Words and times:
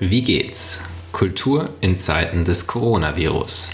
Wie 0.00 0.22
geht's? 0.22 0.84
Kultur 1.10 1.70
in 1.80 1.98
Zeiten 1.98 2.44
des 2.44 2.68
Coronavirus. 2.68 3.72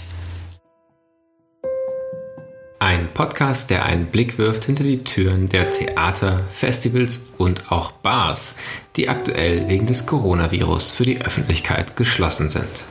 Ein 2.79 3.09
Podcast, 3.13 3.69
der 3.69 3.85
einen 3.85 4.07
Blick 4.07 4.39
wirft 4.39 4.65
hinter 4.65 4.83
die 4.83 5.03
Türen 5.03 5.49
der 5.49 5.69
Theater, 5.69 6.39
Festivals 6.51 7.27
und 7.37 7.71
auch 7.71 7.91
Bars, 7.91 8.55
die 8.95 9.07
aktuell 9.07 9.69
wegen 9.69 9.85
des 9.85 10.07
Coronavirus 10.07 10.89
für 10.89 11.03
die 11.03 11.21
Öffentlichkeit 11.21 11.95
geschlossen 11.95 12.49
sind. 12.49 12.85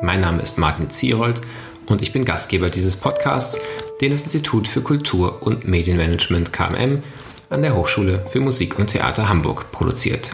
Mein 0.00 0.20
Name 0.20 0.40
ist 0.40 0.56
Martin 0.56 0.88
Zierold 0.88 1.42
und 1.84 2.00
ich 2.00 2.14
bin 2.14 2.24
Gastgeber 2.24 2.70
dieses 2.70 2.96
Podcasts, 2.96 3.60
den 4.00 4.12
das 4.12 4.22
Institut 4.22 4.66
für 4.66 4.80
Kultur 4.80 5.42
und 5.42 5.68
Medienmanagement 5.68 6.54
KMM 6.54 7.02
an 7.50 7.60
der 7.60 7.76
Hochschule 7.76 8.24
für 8.30 8.40
Musik 8.40 8.78
und 8.78 8.86
Theater 8.86 9.28
Hamburg 9.28 9.70
produziert. 9.72 10.30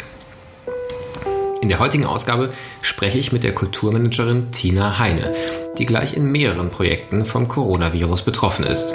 In 1.63 1.69
der 1.69 1.79
heutigen 1.79 2.07
Ausgabe 2.07 2.51
spreche 2.81 3.19
ich 3.19 3.33
mit 3.33 3.45
der 3.45 3.55
Kulturmanagerin 3.55 4.51
Tina 4.51 4.99
Heine, 4.99 5.35
die 5.77 5.85
gleich 5.85 6.15
in 6.15 6.33
mehreren 6.33 6.71
Projekten 6.71 7.27
vom 7.27 7.49
Coronavirus 7.49 8.23
betroffen 8.23 8.65
ist. 8.65 8.95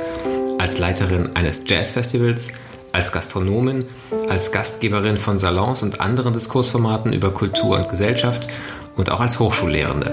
Als 0.57 0.79
Leiterin 0.79 1.35
eines 1.35 1.63
Jazzfestivals, 1.67 2.53
als 2.91 3.11
Gastronomin, 3.11 3.85
als 4.29 4.51
Gastgeberin 4.51 5.17
von 5.17 5.37
Salons 5.37 5.83
und 5.83 6.01
anderen 6.01 6.33
Diskursformaten 6.33 7.13
über 7.13 7.31
Kultur 7.31 7.77
und 7.77 7.87
Gesellschaft 7.87 8.47
und 8.95 9.11
auch 9.11 9.20
als 9.20 9.37
Hochschullehrende. 9.37 10.11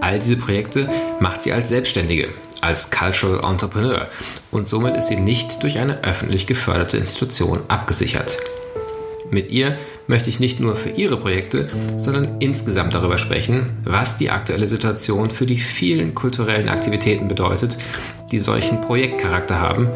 All 0.00 0.18
diese 0.18 0.36
Projekte 0.36 0.88
macht 1.20 1.44
sie 1.44 1.52
als 1.52 1.68
Selbstständige, 1.68 2.30
als 2.62 2.90
Cultural 2.90 3.48
Entrepreneur 3.48 4.08
und 4.50 4.66
somit 4.66 4.96
ist 4.96 5.06
sie 5.06 5.16
nicht 5.16 5.62
durch 5.62 5.78
eine 5.78 6.02
öffentlich 6.02 6.48
geförderte 6.48 6.96
Institution 6.96 7.60
abgesichert. 7.68 8.38
Mit 9.30 9.50
ihr 9.50 9.78
möchte 10.06 10.28
ich 10.28 10.40
nicht 10.40 10.60
nur 10.60 10.76
für 10.76 10.90
ihre 10.90 11.16
Projekte, 11.16 11.68
sondern 11.96 12.40
insgesamt 12.40 12.94
darüber 12.94 13.18
sprechen, 13.18 13.70
was 13.84 14.16
die 14.16 14.30
aktuelle 14.30 14.68
Situation 14.68 15.30
für 15.30 15.46
die 15.46 15.58
vielen 15.58 16.14
kulturellen 16.14 16.68
Aktivitäten 16.68 17.28
bedeutet, 17.28 17.78
die 18.30 18.38
solchen 18.38 18.80
Projektcharakter 18.80 19.60
haben 19.60 19.88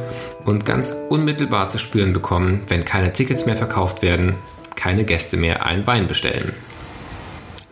und 0.45 0.65
ganz 0.65 0.97
unmittelbar 1.09 1.69
zu 1.69 1.79
spüren 1.79 2.13
bekommen, 2.13 2.61
wenn 2.69 2.85
keine 2.85 3.13
Tickets 3.13 3.47
mehr 3.47 3.57
verkauft 3.57 4.03
werden, 4.03 4.35
keine 4.77 5.05
Gäste 5.05 5.37
mehr 5.37 5.67
ein 5.67 5.87
Wein 5.87 6.07
bestellen. 6.07 6.53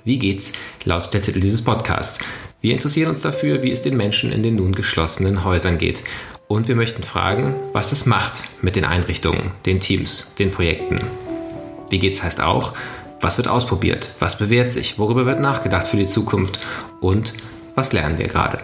Wie 0.05 0.19
geht's? 0.19 0.53
lautet 0.85 1.15
der 1.15 1.23
Titel 1.23 1.41
dieses 1.41 1.63
Podcasts. 1.63 2.21
Wir 2.61 2.73
interessieren 2.73 3.11
uns 3.11 3.23
dafür, 3.23 3.63
wie 3.63 3.73
es 3.73 3.83
den 3.83 3.97
Menschen 3.97 4.33
in 4.33 4.43
den 4.43 4.57
nun 4.57 4.73
geschlossenen 4.73 5.45
Häusern 5.45 5.79
geht. 5.79 6.05
Und 6.49 6.69
wir 6.69 6.77
möchten 6.77 7.03
fragen, 7.03 7.55
was 7.73 7.89
das 7.89 8.07
macht 8.07 8.45
mit 8.63 8.77
den 8.77 8.85
Einrichtungen, 8.85 9.53
den 9.67 9.81
Teams, 9.81 10.33
den 10.39 10.51
Projekten. 10.53 11.01
Wie 11.91 11.99
geht's 11.99 12.23
heißt 12.23 12.41
auch, 12.41 12.73
was 13.21 13.39
wird 13.39 13.49
ausprobiert, 13.49 14.11
was 14.19 14.39
bewährt 14.39 14.73
sich, 14.73 14.99
worüber 14.99 15.27
wird 15.27 15.41
nachgedacht 15.41 15.87
für 15.87 15.97
die 15.97 16.07
Zukunft 16.07 16.61
und 17.01 17.33
was 17.75 17.93
lernen 17.93 18.19
wir 18.19 18.27
gerade. 18.27 18.59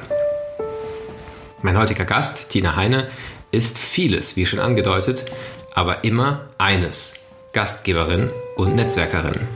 Mein 1.62 1.78
heutiger 1.78 2.04
Gast, 2.04 2.48
Tina 2.50 2.76
Heine, 2.76 3.08
ist 3.50 3.78
vieles, 3.78 4.36
wie 4.36 4.46
schon 4.46 4.58
angedeutet, 4.58 5.24
aber 5.74 6.04
immer 6.04 6.48
eines, 6.58 7.14
Gastgeberin 7.52 8.30
und 8.56 8.74
Netzwerkerin. 8.74 9.46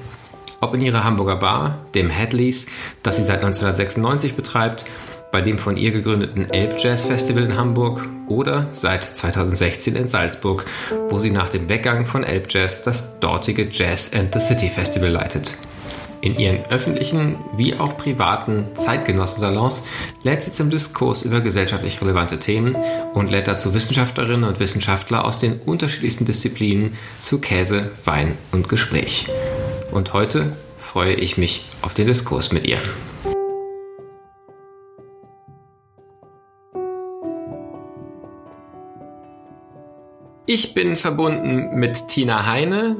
Ob 0.60 0.74
in 0.74 0.80
ihrer 0.80 1.04
Hamburger 1.04 1.36
Bar, 1.36 1.78
dem 1.94 2.10
Hadleys, 2.10 2.66
das 3.02 3.16
sie 3.16 3.24
seit 3.24 3.42
1996 3.42 4.34
betreibt, 4.34 4.84
bei 5.36 5.42
dem 5.42 5.58
von 5.58 5.76
ihr 5.76 5.92
gegründeten 5.92 6.48
Elb 6.48 6.76
Jazz 6.78 7.04
Festival 7.04 7.42
in 7.42 7.58
Hamburg 7.58 8.08
oder 8.26 8.68
seit 8.72 9.04
2016 9.14 9.94
in 9.94 10.08
Salzburg, 10.08 10.64
wo 11.10 11.18
sie 11.18 11.28
nach 11.28 11.50
dem 11.50 11.68
Weggang 11.68 12.06
von 12.06 12.24
Elb 12.24 12.46
Jazz 12.48 12.82
das 12.82 13.20
dortige 13.20 13.68
Jazz 13.70 14.12
and 14.14 14.32
the 14.32 14.40
City 14.40 14.70
Festival 14.70 15.10
leitet. 15.10 15.58
In 16.22 16.38
ihren 16.38 16.64
öffentlichen 16.70 17.36
wie 17.54 17.74
auch 17.74 17.98
privaten 17.98 18.68
Zeitgenossensalons 18.76 19.82
lädt 20.22 20.40
sie 20.40 20.52
zum 20.52 20.70
Diskurs 20.70 21.20
über 21.20 21.42
gesellschaftlich 21.42 22.00
relevante 22.00 22.38
Themen 22.38 22.74
und 23.12 23.30
lädt 23.30 23.46
dazu 23.46 23.74
Wissenschaftlerinnen 23.74 24.48
und 24.48 24.58
Wissenschaftler 24.58 25.26
aus 25.26 25.38
den 25.38 25.60
unterschiedlichsten 25.66 26.24
Disziplinen 26.24 26.96
zu 27.18 27.42
Käse, 27.42 27.90
Wein 28.06 28.38
und 28.52 28.70
Gespräch. 28.70 29.26
Und 29.90 30.14
heute 30.14 30.56
freue 30.78 31.12
ich 31.12 31.36
mich 31.36 31.66
auf 31.82 31.92
den 31.92 32.06
Diskurs 32.06 32.52
mit 32.52 32.64
ihr. 32.66 32.78
Ich 40.48 40.74
bin 40.74 40.94
verbunden 40.94 41.74
mit 41.74 42.06
Tina 42.06 42.46
Heine. 42.46 42.96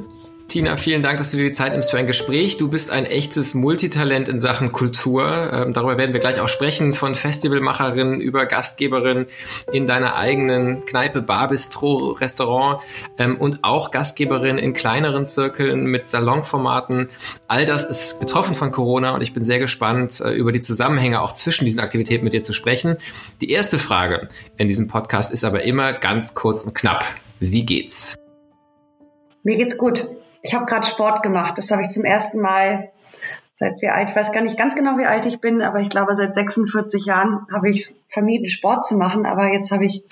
Tina, 0.49 0.75
vielen 0.75 1.01
Dank, 1.01 1.17
dass 1.17 1.31
du 1.31 1.37
dir 1.37 1.45
die 1.45 1.51
Zeit 1.53 1.71
nimmst 1.71 1.91
für 1.91 1.97
ein 1.97 2.07
Gespräch. 2.07 2.57
Du 2.57 2.69
bist 2.69 2.91
ein 2.91 3.05
echtes 3.05 3.53
Multitalent 3.53 4.27
in 4.27 4.41
Sachen 4.41 4.73
Kultur. 4.73 5.51
Ähm, 5.53 5.71
darüber 5.71 5.97
werden 5.97 6.11
wir 6.11 6.19
gleich 6.19 6.41
auch 6.41 6.49
sprechen, 6.49 6.91
von 6.91 7.15
Festivalmacherin 7.15 8.19
über 8.19 8.45
Gastgeberin 8.45 9.27
in 9.71 9.87
deiner 9.87 10.15
eigenen 10.15 10.85
Kneipe, 10.85 11.21
Bar, 11.21 11.47
Bistro, 11.47 12.11
Restaurant 12.11 12.81
ähm, 13.17 13.37
und 13.37 13.63
auch 13.63 13.91
Gastgeberin 13.91 14.57
in 14.57 14.73
kleineren 14.73 15.25
Zirkeln 15.25 15.85
mit 15.85 16.09
Salonformaten. 16.09 17.09
All 17.47 17.65
das 17.65 17.85
ist 17.85 18.19
betroffen 18.19 18.55
von 18.55 18.71
Corona 18.71 19.15
und 19.15 19.23
ich 19.23 19.33
bin 19.33 19.45
sehr 19.45 19.59
gespannt, 19.59 20.19
äh, 20.19 20.31
über 20.31 20.51
die 20.51 20.61
Zusammenhänge 20.61 21.21
auch 21.21 21.31
zwischen 21.31 21.63
diesen 21.63 21.79
Aktivitäten 21.79 22.25
mit 22.25 22.33
dir 22.33 22.41
zu 22.41 22.51
sprechen. 22.51 22.97
Die 23.39 23.51
erste 23.51 23.79
Frage 23.79 24.27
in 24.57 24.67
diesem 24.67 24.89
Podcast 24.89 25.31
ist 25.31 25.45
aber 25.45 25.63
immer 25.63 25.93
ganz 25.93 26.35
kurz 26.35 26.63
und 26.63 26.73
knapp. 26.73 27.05
Wie 27.39 27.65
geht's? 27.65 28.15
Mir 29.43 29.57
geht's 29.57 29.77
gut. 29.77 30.07
Ich 30.41 30.53
habe 30.53 30.65
gerade 30.65 30.85
Sport 30.85 31.23
gemacht. 31.23 31.57
Das 31.57 31.71
habe 31.71 31.81
ich 31.81 31.89
zum 31.89 32.03
ersten 32.03 32.41
Mal 32.41 32.91
seit 33.53 33.81
wie 33.81 33.89
alt, 33.89 34.09
ich 34.09 34.15
weiß 34.15 34.31
gar 34.31 34.41
nicht 34.41 34.57
ganz 34.57 34.75
genau, 34.75 34.97
wie 34.97 35.05
alt 35.05 35.25
ich 35.25 35.41
bin, 35.41 35.61
aber 35.61 35.79
ich 35.79 35.89
glaube, 35.89 36.13
seit 36.13 36.35
46 36.35 37.05
Jahren 37.05 37.47
habe 37.51 37.69
ich 37.69 37.89
vermieden, 38.07 38.47
Sport 38.49 38.85
zu 38.85 38.95
machen. 38.95 39.25
Aber 39.25 39.51
jetzt 39.51 39.71
habe 39.71 39.85
ich 39.85 40.03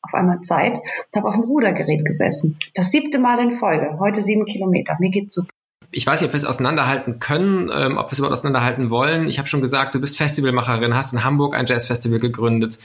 auf 0.00 0.14
einmal 0.14 0.40
Zeit 0.40 0.76
und 0.76 1.16
habe 1.16 1.28
auf 1.28 1.34
dem 1.34 1.44
Rudergerät 1.44 2.04
gesessen. 2.04 2.58
Das 2.74 2.90
siebte 2.90 3.18
Mal 3.18 3.40
in 3.40 3.50
Folge. 3.50 3.98
Heute 3.98 4.20
sieben 4.20 4.46
Kilometer. 4.46 4.96
Mir 5.00 5.10
geht's 5.10 5.34
super 5.34 5.57
ich 5.90 6.06
weiß 6.06 6.20
nicht, 6.20 6.28
ob 6.28 6.34
wir 6.34 6.38
es 6.38 6.44
auseinanderhalten 6.44 7.18
können, 7.18 7.70
ähm, 7.74 7.96
ob 7.96 8.08
wir 8.08 8.12
es 8.12 8.18
überhaupt 8.18 8.34
auseinanderhalten 8.34 8.90
wollen. 8.90 9.26
Ich 9.26 9.38
habe 9.38 9.48
schon 9.48 9.62
gesagt, 9.62 9.94
du 9.94 10.00
bist 10.00 10.18
Festivalmacherin, 10.18 10.94
hast 10.94 11.14
in 11.14 11.24
Hamburg 11.24 11.54
ein 11.54 11.64
Jazzfestival 11.64 12.18
gegründet. 12.18 12.78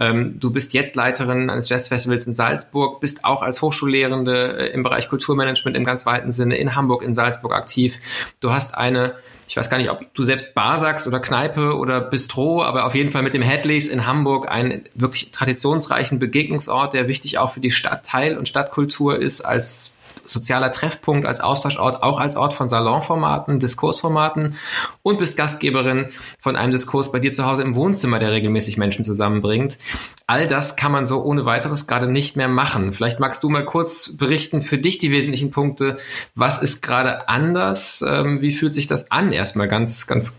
Ähm, 0.00 0.40
du 0.40 0.50
bist 0.50 0.74
jetzt 0.74 0.96
Leiterin 0.96 1.50
eines 1.50 1.68
Jazzfestivals 1.68 2.26
in 2.26 2.34
Salzburg, 2.34 3.00
bist 3.00 3.24
auch 3.24 3.42
als 3.42 3.62
Hochschullehrende 3.62 4.70
äh, 4.70 4.72
im 4.72 4.82
Bereich 4.82 5.08
Kulturmanagement 5.08 5.76
im 5.76 5.84
ganz 5.84 6.04
weiten 6.04 6.32
Sinne 6.32 6.56
in 6.56 6.74
Hamburg, 6.74 7.02
in 7.02 7.14
Salzburg 7.14 7.52
aktiv. 7.52 7.98
Du 8.40 8.50
hast 8.50 8.76
eine 8.76 9.14
ich 9.48 9.56
weiß 9.56 9.70
gar 9.70 9.78
nicht, 9.78 9.90
ob 9.90 10.12
du 10.12 10.24
selbst 10.24 10.54
Bar 10.54 10.78
sagst 10.78 11.06
oder 11.06 11.20
Kneipe 11.20 11.74
oder 11.74 12.02
Bistro, 12.02 12.62
aber 12.62 12.84
auf 12.84 12.94
jeden 12.94 13.08
Fall 13.08 13.22
mit 13.22 13.32
dem 13.32 13.40
Headleys 13.40 13.88
in 13.88 14.06
Hamburg 14.06 14.50
einen 14.50 14.84
wirklich 14.94 15.32
traditionsreichen 15.32 16.18
Begegnungsort, 16.18 16.92
der 16.92 17.08
wichtig 17.08 17.38
auch 17.38 17.54
für 17.54 17.60
die 17.60 17.70
Stadtteil- 17.70 18.36
und 18.36 18.46
Stadtkultur 18.46 19.18
ist 19.18 19.40
als 19.40 19.96
sozialer 20.30 20.70
Treffpunkt, 20.70 21.26
als 21.26 21.40
Austauschort, 21.40 22.02
auch 22.02 22.18
als 22.18 22.36
Ort 22.36 22.54
von 22.54 22.68
Salonformaten, 22.68 23.58
Diskursformaten 23.58 24.56
und 25.02 25.18
bist 25.18 25.36
Gastgeberin 25.36 26.08
von 26.38 26.56
einem 26.56 26.72
Diskurs 26.72 27.10
bei 27.12 27.18
dir 27.18 27.32
zu 27.32 27.46
Hause 27.46 27.62
im 27.62 27.74
Wohnzimmer, 27.74 28.18
der 28.18 28.32
regelmäßig 28.32 28.76
Menschen 28.76 29.04
zusammenbringt. 29.04 29.78
All 30.26 30.46
das 30.46 30.76
kann 30.76 30.92
man 30.92 31.06
so 31.06 31.22
ohne 31.22 31.44
weiteres 31.44 31.86
gerade 31.86 32.10
nicht 32.10 32.36
mehr 32.36 32.48
machen. 32.48 32.92
Vielleicht 32.92 33.20
magst 33.20 33.42
du 33.42 33.48
mal 33.48 33.64
kurz 33.64 34.16
berichten 34.16 34.62
für 34.62 34.78
dich 34.78 34.98
die 34.98 35.10
wesentlichen 35.10 35.50
Punkte. 35.50 35.96
Was 36.34 36.62
ist 36.62 36.82
gerade 36.82 37.28
anders? 37.28 38.04
Ähm, 38.06 38.40
wie 38.40 38.52
fühlt 38.52 38.74
sich 38.74 38.86
das 38.86 39.10
an? 39.10 39.32
Erstmal 39.32 39.68
ganz, 39.68 40.06
ganz 40.06 40.38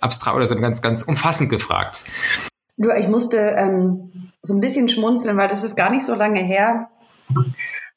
abstrakt 0.00 0.36
oder 0.36 0.46
ganz, 0.56 0.82
ganz 0.82 1.02
umfassend 1.02 1.50
gefragt. 1.50 2.04
Du, 2.76 2.90
ich 2.90 3.08
musste 3.08 3.38
ähm, 3.38 4.32
so 4.42 4.54
ein 4.54 4.60
bisschen 4.60 4.88
schmunzeln, 4.88 5.36
weil 5.36 5.48
das 5.48 5.64
ist 5.64 5.76
gar 5.76 5.90
nicht 5.90 6.04
so 6.04 6.14
lange 6.14 6.40
her 6.40 6.88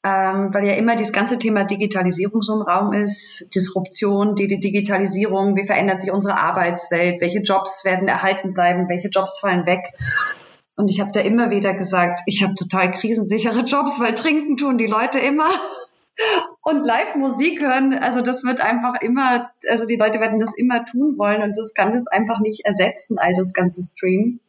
ähm, 0.04 0.54
weil 0.54 0.64
ja 0.64 0.74
immer 0.74 0.94
das 0.96 1.12
ganze 1.12 1.38
Thema 1.38 1.64
Digitalisierung 1.64 2.40
so 2.42 2.54
im 2.54 2.62
Raum 2.62 2.92
ist, 2.92 3.54
Disruption, 3.54 4.36
die, 4.36 4.60
Digitalisierung, 4.60 5.56
wie 5.56 5.66
verändert 5.66 6.00
sich 6.00 6.12
unsere 6.12 6.36
Arbeitswelt, 6.36 7.20
welche 7.20 7.40
Jobs 7.40 7.84
werden 7.84 8.06
erhalten 8.06 8.54
bleiben, 8.54 8.88
welche 8.88 9.08
Jobs 9.08 9.40
fallen 9.40 9.66
weg. 9.66 9.80
Und 10.76 10.90
ich 10.90 11.00
habe 11.00 11.10
da 11.12 11.20
immer 11.20 11.50
wieder 11.50 11.74
gesagt, 11.74 12.20
ich 12.26 12.44
habe 12.44 12.54
total 12.54 12.92
krisensichere 12.92 13.60
Jobs, 13.66 13.98
weil 14.00 14.14
trinken 14.14 14.56
tun 14.56 14.78
die 14.78 14.86
Leute 14.86 15.18
immer. 15.18 15.48
Und 16.62 16.84
Live-Musik 16.84 17.60
hören, 17.60 17.94
also 17.94 18.20
das 18.20 18.44
wird 18.44 18.60
einfach 18.60 19.00
immer, 19.00 19.50
also 19.68 19.86
die 19.86 19.96
Leute 19.96 20.20
werden 20.20 20.38
das 20.38 20.54
immer 20.56 20.84
tun 20.84 21.16
wollen 21.16 21.42
und 21.42 21.56
das 21.56 21.74
kann 21.74 21.92
das 21.92 22.06
einfach 22.08 22.40
nicht 22.40 22.64
ersetzen, 22.64 23.18
all 23.18 23.34
das 23.34 23.52
ganze 23.52 23.82
Stream. 23.82 24.40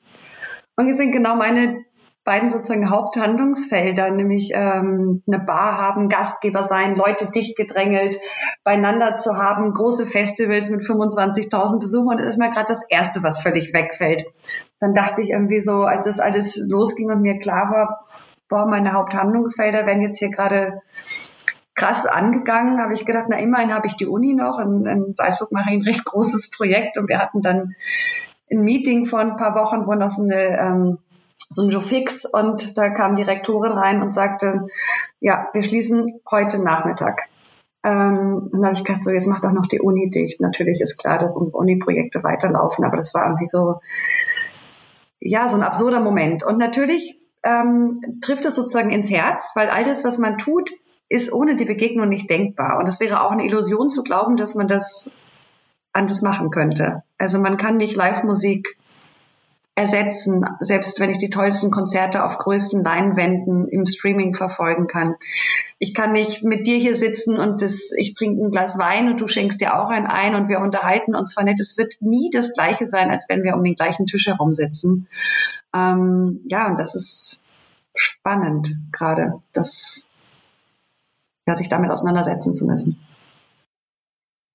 Und 0.76 0.88
es 0.90 0.98
sind 0.98 1.12
genau 1.12 1.36
meine 1.36 1.86
beiden 2.24 2.50
sozusagen 2.50 2.90
Haupthandlungsfelder, 2.90 4.12
nämlich 4.12 4.52
ähm, 4.54 5.24
eine 5.28 5.40
Bar 5.40 5.78
haben, 5.78 6.10
Gastgeber 6.10 6.64
sein, 6.64 6.96
Leute 6.96 7.32
dicht 7.32 7.58
gedrängelt 7.58 8.20
beieinander 8.64 9.16
zu 9.16 9.38
haben, 9.38 9.74
große 9.74 10.06
Festivals 10.06 10.70
mit 10.70 10.82
25.000 10.82 11.80
Besuchern. 11.80 12.18
Das 12.18 12.28
ist 12.28 12.38
mal 12.38 12.52
gerade 12.52 12.68
das 12.68 12.84
Erste, 12.90 13.24
was 13.24 13.42
völlig 13.42 13.74
wegfällt. 13.74 14.26
Dann 14.80 14.94
dachte 14.94 15.22
ich 15.22 15.32
irgendwie 15.32 15.62
so, 15.62 15.84
als 15.84 16.06
das 16.06 16.20
alles 16.20 16.58
losging 16.70 17.10
und 17.10 17.22
mir 17.22 17.40
klar 17.40 17.72
war, 17.72 18.08
boah, 18.48 18.66
meine 18.66 18.94
Haupthandlungsfelder 18.94 19.86
werden 19.86 20.02
jetzt 20.02 20.20
hier 20.20 20.30
gerade 20.30 20.82
krass 21.76 22.06
angegangen, 22.06 22.82
habe 22.82 22.94
ich 22.94 23.06
gedacht, 23.06 23.28
na 23.30 23.40
immerhin 23.40 23.74
habe 23.74 23.88
ich 23.88 23.96
die 23.96 24.08
Uni 24.08 24.34
noch. 24.34 24.60
In, 24.60 24.86
in 24.86 25.16
Salzburg 25.16 25.52
mache 25.52 25.70
ich 25.70 25.78
ein 25.78 25.84
recht 25.84 26.04
großes 26.04 26.52
Projekt 26.52 26.98
und 26.98 27.08
wir 27.08 27.20
hatten 27.20 27.42
dann 27.42 27.76
ein 28.52 28.62
Meeting 28.62 29.06
vor 29.06 29.20
ein 29.20 29.38
paar 29.38 29.56
Wochen, 29.56 29.88
wo 29.88 29.94
noch 29.94 30.10
so 30.10 30.24
eine 30.24 30.60
ähm, 30.60 30.98
so 31.50 31.64
ein 31.64 31.70
Joe 31.70 31.82
Fix 31.82 32.26
und 32.26 32.78
da 32.78 32.90
kam 32.90 33.16
die 33.16 33.24
Rektorin 33.24 33.72
rein 33.72 34.02
und 34.02 34.14
sagte, 34.14 34.68
ja, 35.20 35.50
wir 35.54 35.64
schließen 35.64 36.22
heute 36.30 36.60
Nachmittag. 36.60 37.24
Ähm, 37.84 38.50
dann 38.52 38.66
habe 38.66 38.74
ich 38.74 38.84
gedacht, 38.84 39.04
so 39.04 39.10
jetzt 39.10 39.28
macht 39.28 39.46
auch 39.46 39.52
noch 39.52 39.66
die 39.66 39.82
Uni 39.82 40.10
dicht. 40.10 40.42
Natürlich 40.42 40.82
ist 40.82 40.98
klar, 40.98 41.18
dass 41.18 41.36
unsere 41.36 41.58
Uni-Projekte 41.58 42.24
weiterlaufen, 42.24 42.86
aber 42.86 42.98
das 42.98 43.14
war 43.14 43.26
irgendwie 43.26 43.48
so, 43.48 43.80
ja, 45.20 45.50
so 45.50 45.56
ein 45.56 45.64
absurder 45.64 46.00
Moment. 46.00 46.44
Und 46.44 46.58
natürlich 46.58 47.20
ähm, 47.44 48.20
trifft 48.22 48.46
es 48.46 48.56
sozusagen 48.56 48.92
ins 48.92 49.10
Herz, 49.10 49.54
weil 49.56 49.70
all 49.70 49.84
das, 49.84 50.04
was 50.04 50.18
man 50.18 50.38
tut, 50.38 50.72
ist 51.08 51.34
ohne 51.34 51.56
die 51.56 51.66
Begegnung 51.66 52.10
nicht 52.10 52.30
denkbar. 52.30 52.78
Und 52.78 52.88
es 52.88 53.00
wäre 53.00 53.24
auch 53.24 53.32
eine 53.32 53.46
Illusion 53.46 53.90
zu 53.90 54.04
glauben, 54.04 54.38
dass 54.38 54.56
man 54.56 54.68
das 54.68 55.10
anders 55.94 56.22
machen 56.22 56.52
könnte. 56.52 57.04
Also 57.18 57.40
man 57.40 57.58
kann 57.58 57.78
nicht 57.78 57.96
Live-Musik 57.96 58.78
ersetzen, 59.80 60.46
selbst 60.60 61.00
wenn 61.00 61.10
ich 61.10 61.18
die 61.18 61.30
tollsten 61.30 61.72
Konzerte 61.72 62.26
auf 62.26 62.38
größten 62.38 62.84
Leinwänden 62.84 63.70
im 63.70 63.86
Streaming 63.86 64.34
verfolgen 64.34 64.88
kann. 64.88 65.16
Ich 65.78 65.94
kann 65.94 66.12
nicht 66.12 66.44
mit 66.44 66.68
dir 66.68 66.78
hier 66.78 66.96
sitzen 66.96 67.40
und 67.40 67.62
das, 67.62 67.92
ich 67.96 68.14
trinke 68.14 68.44
ein 68.44 68.52
Glas 68.52 68.78
Wein 68.78 69.08
und 69.08 69.22
du 69.22 69.28
schenkst 69.30 69.62
dir 69.62 69.80
auch 69.80 69.90
ein 69.90 70.06
ein 70.06 70.36
und 70.36 70.50
wir 70.50 70.60
unterhalten 70.60 71.16
uns 71.16 71.32
zwar 71.32 71.46
nett. 71.46 71.62
Es 71.62 71.78
wird 71.78 72.02
nie 72.02 72.30
das 72.30 72.52
Gleiche 72.54 72.86
sein, 72.88 73.10
als 73.10 73.28
wenn 73.30 73.44
wir 73.44 73.56
um 73.56 73.64
den 73.64 73.76
gleichen 73.76 74.06
Tisch 74.06 74.28
herum 74.28 74.54
sitzen. 74.54 75.08
Ähm, 75.74 76.42
ja, 76.46 76.68
und 76.68 76.78
das 76.78 76.96
ist 76.96 77.42
spannend 77.96 78.76
gerade, 78.92 79.42
das, 79.54 80.10
ja, 81.48 81.56
sich 81.56 81.70
damit 81.70 81.90
auseinandersetzen 81.90 82.54
zu 82.54 82.66
müssen. 82.66 83.00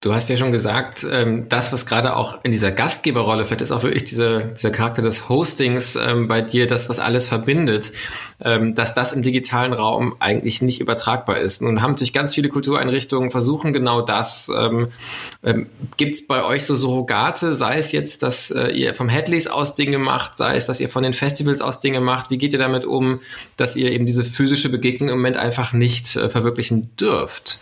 Du 0.04 0.14
hast 0.14 0.28
ja 0.28 0.36
schon 0.36 0.50
gesagt, 0.50 1.06
ähm, 1.10 1.48
das, 1.48 1.72
was 1.72 1.86
gerade 1.86 2.14
auch 2.14 2.38
in 2.44 2.52
dieser 2.52 2.70
Gastgeberrolle, 2.70 3.46
vielleicht 3.46 3.62
ist 3.62 3.72
auch 3.72 3.84
wirklich 3.84 4.04
dieser, 4.04 4.42
dieser 4.42 4.68
Charakter 4.68 5.00
des 5.00 5.30
Hostings 5.30 5.96
ähm, 5.96 6.28
bei 6.28 6.42
dir, 6.42 6.66
das, 6.66 6.90
was 6.90 6.98
alles 6.98 7.26
verbindet, 7.26 7.90
ähm, 8.38 8.74
dass 8.74 8.92
das 8.92 9.14
im 9.14 9.22
digitalen 9.22 9.72
Raum 9.72 10.16
eigentlich 10.18 10.60
nicht 10.60 10.82
übertragbar 10.82 11.38
ist. 11.38 11.62
Nun 11.62 11.80
haben 11.80 11.92
natürlich 11.92 12.12
ganz 12.12 12.34
viele 12.34 12.50
Kultureinrichtungen 12.50 13.30
versuchen 13.30 13.72
genau 13.72 14.02
das. 14.02 14.52
Ähm, 14.54 14.88
ähm, 15.42 15.68
Gibt 15.96 16.16
es 16.16 16.26
bei 16.26 16.44
euch 16.44 16.66
so 16.66 16.76
Surrogate, 16.76 17.54
sei 17.54 17.78
es 17.78 17.90
jetzt, 17.90 18.22
dass 18.22 18.50
äh, 18.50 18.72
ihr 18.72 18.94
vom 18.94 19.08
Headleys 19.08 19.46
aus 19.46 19.74
Dinge 19.74 19.96
macht, 19.96 20.36
sei 20.36 20.56
es, 20.56 20.66
dass 20.66 20.80
ihr 20.80 20.90
von 20.90 21.02
den 21.02 21.14
Festivals 21.14 21.62
aus 21.62 21.80
Dinge 21.80 22.02
macht? 22.02 22.28
Wie 22.30 22.36
geht 22.36 22.52
ihr 22.52 22.58
damit 22.58 22.84
um, 22.84 23.20
dass 23.56 23.74
ihr 23.74 23.90
eben 23.90 24.04
diese 24.04 24.26
physische 24.26 24.68
Begegnung 24.68 25.08
im 25.08 25.16
Moment 25.16 25.38
einfach 25.38 25.72
nicht 25.72 26.14
äh, 26.16 26.28
verwirklichen 26.28 26.94
dürft? 26.96 27.58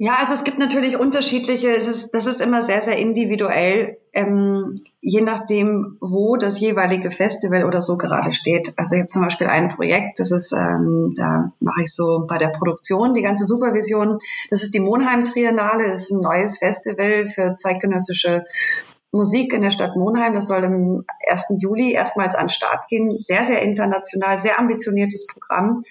Ja, 0.00 0.14
also 0.20 0.32
es 0.32 0.44
gibt 0.44 0.60
natürlich 0.60 0.96
unterschiedliche, 0.96 1.74
es 1.74 1.88
ist, 1.88 2.14
das 2.14 2.26
ist 2.26 2.40
immer 2.40 2.62
sehr, 2.62 2.80
sehr 2.80 2.96
individuell, 2.98 3.98
ähm, 4.12 4.76
je 5.00 5.22
nachdem, 5.22 5.96
wo 6.00 6.36
das 6.36 6.60
jeweilige 6.60 7.10
Festival 7.10 7.64
oder 7.64 7.82
so 7.82 7.98
gerade 7.98 8.32
steht. 8.32 8.74
Also 8.76 8.94
ich 8.94 9.00
habe 9.00 9.10
zum 9.10 9.22
Beispiel 9.22 9.48
ein 9.48 9.66
Projekt, 9.66 10.20
das 10.20 10.30
ist, 10.30 10.52
ähm, 10.52 11.14
da 11.16 11.52
mache 11.58 11.82
ich 11.82 11.92
so 11.92 12.26
bei 12.28 12.38
der 12.38 12.50
Produktion 12.50 13.12
die 13.12 13.22
ganze 13.22 13.44
Supervision. 13.44 14.18
Das 14.50 14.62
ist 14.62 14.72
die 14.72 14.78
Monheim 14.78 15.24
Triennale, 15.24 15.88
das 15.88 16.02
ist 16.02 16.12
ein 16.12 16.20
neues 16.20 16.58
Festival 16.58 17.26
für 17.26 17.56
zeitgenössische 17.56 18.44
Musik 19.10 19.52
in 19.52 19.62
der 19.62 19.72
Stadt 19.72 19.96
Monheim. 19.96 20.34
Das 20.34 20.46
soll 20.46 20.62
im 20.62 21.04
1. 21.28 21.54
Juli 21.58 21.90
erstmals 21.90 22.36
an 22.36 22.44
den 22.44 22.50
Start 22.50 22.86
gehen. 22.86 23.16
Sehr, 23.18 23.42
sehr 23.42 23.62
international, 23.62 24.38
sehr 24.38 24.60
ambitioniertes 24.60 25.26
Programm 25.26 25.82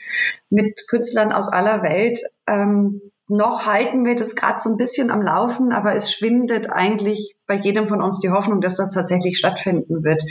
mit 0.50 0.88
Künstlern 0.88 1.34
aus 1.34 1.52
aller 1.52 1.84
Welt. 1.84 2.22
Ähm, 2.48 3.02
noch 3.28 3.66
halten 3.66 4.06
wir 4.06 4.16
das 4.16 4.36
gerade 4.36 4.60
so 4.60 4.70
ein 4.70 4.78
bisschen 4.78 5.10
am 5.12 5.22
Laufen, 5.22 5.72
aber 5.72 5.96
es 5.96 6.12
schwindet 6.12 6.72
eigentlich 6.72 7.36
bei 7.46 7.56
jedem 7.56 7.88
von 7.88 8.02
uns 8.02 8.20
die 8.20 8.30
Hoffnung, 8.30 8.62
dass 8.62 8.76
das 8.76 8.92
tatsächlich 8.92 9.38
stattfinden 9.38 10.04
wird. 10.04 10.24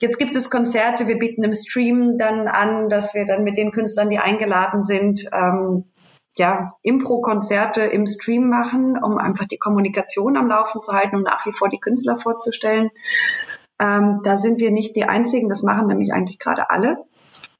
Jetzt 0.00 0.18
gibt 0.18 0.36
es 0.36 0.50
Konzerte, 0.50 1.06
wir 1.06 1.18
bieten 1.18 1.42
im 1.44 1.52
Stream 1.52 2.18
dann 2.18 2.46
an, 2.46 2.88
dass 2.88 3.14
wir 3.14 3.26
dann 3.26 3.42
mit 3.42 3.56
den 3.56 3.72
Künstlern, 3.72 4.10
die 4.10 4.18
eingeladen 4.18 4.84
sind, 4.84 5.24
ähm, 5.32 5.84
ja, 6.36 6.74
Impro-Konzerte 6.82 7.82
im 7.82 8.06
Stream 8.06 8.48
machen, 8.48 8.98
um 9.02 9.18
einfach 9.18 9.46
die 9.46 9.58
Kommunikation 9.58 10.36
am 10.36 10.48
Laufen 10.48 10.80
zu 10.80 10.92
halten 10.92 11.16
und 11.16 11.22
nach 11.22 11.46
wie 11.46 11.52
vor 11.52 11.68
die 11.68 11.78
Künstler 11.78 12.16
vorzustellen. 12.16 12.90
Ähm, 13.80 14.20
da 14.24 14.36
sind 14.36 14.60
wir 14.60 14.70
nicht 14.70 14.96
die 14.96 15.04
Einzigen, 15.04 15.48
das 15.48 15.62
machen 15.62 15.86
nämlich 15.86 16.12
eigentlich 16.12 16.38
gerade 16.38 16.70
alle. 16.70 16.98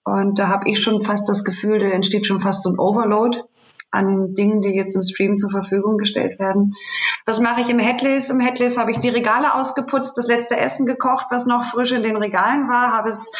Und 0.04 0.38
da 0.38 0.48
habe 0.48 0.68
ich 0.68 0.80
schon 0.80 1.02
fast 1.02 1.28
das 1.28 1.44
Gefühl, 1.44 1.78
da 1.78 1.86
entsteht 1.86 2.26
schon 2.26 2.40
fast 2.40 2.62
so 2.62 2.70
ein 2.70 2.78
Overload 2.78 3.42
an 3.94 4.34
Dingen, 4.34 4.60
die 4.60 4.74
jetzt 4.74 4.94
im 4.96 5.02
Stream 5.02 5.36
zur 5.36 5.50
Verfügung 5.50 5.96
gestellt 5.96 6.38
werden. 6.38 6.72
Was 7.24 7.40
mache 7.40 7.60
ich 7.60 7.70
im 7.70 7.78
Headless? 7.78 8.30
Im 8.30 8.40
Headless 8.40 8.76
habe 8.76 8.90
ich 8.90 8.98
die 8.98 9.08
Regale 9.08 9.54
ausgeputzt, 9.54 10.18
das 10.18 10.26
letzte 10.26 10.56
Essen 10.56 10.84
gekocht, 10.84 11.26
was 11.30 11.46
noch 11.46 11.64
frisch 11.64 11.92
in 11.92 12.02
den 12.02 12.16
Regalen 12.16 12.68
war, 12.68 12.92
habe 12.92 13.10
es 13.10 13.32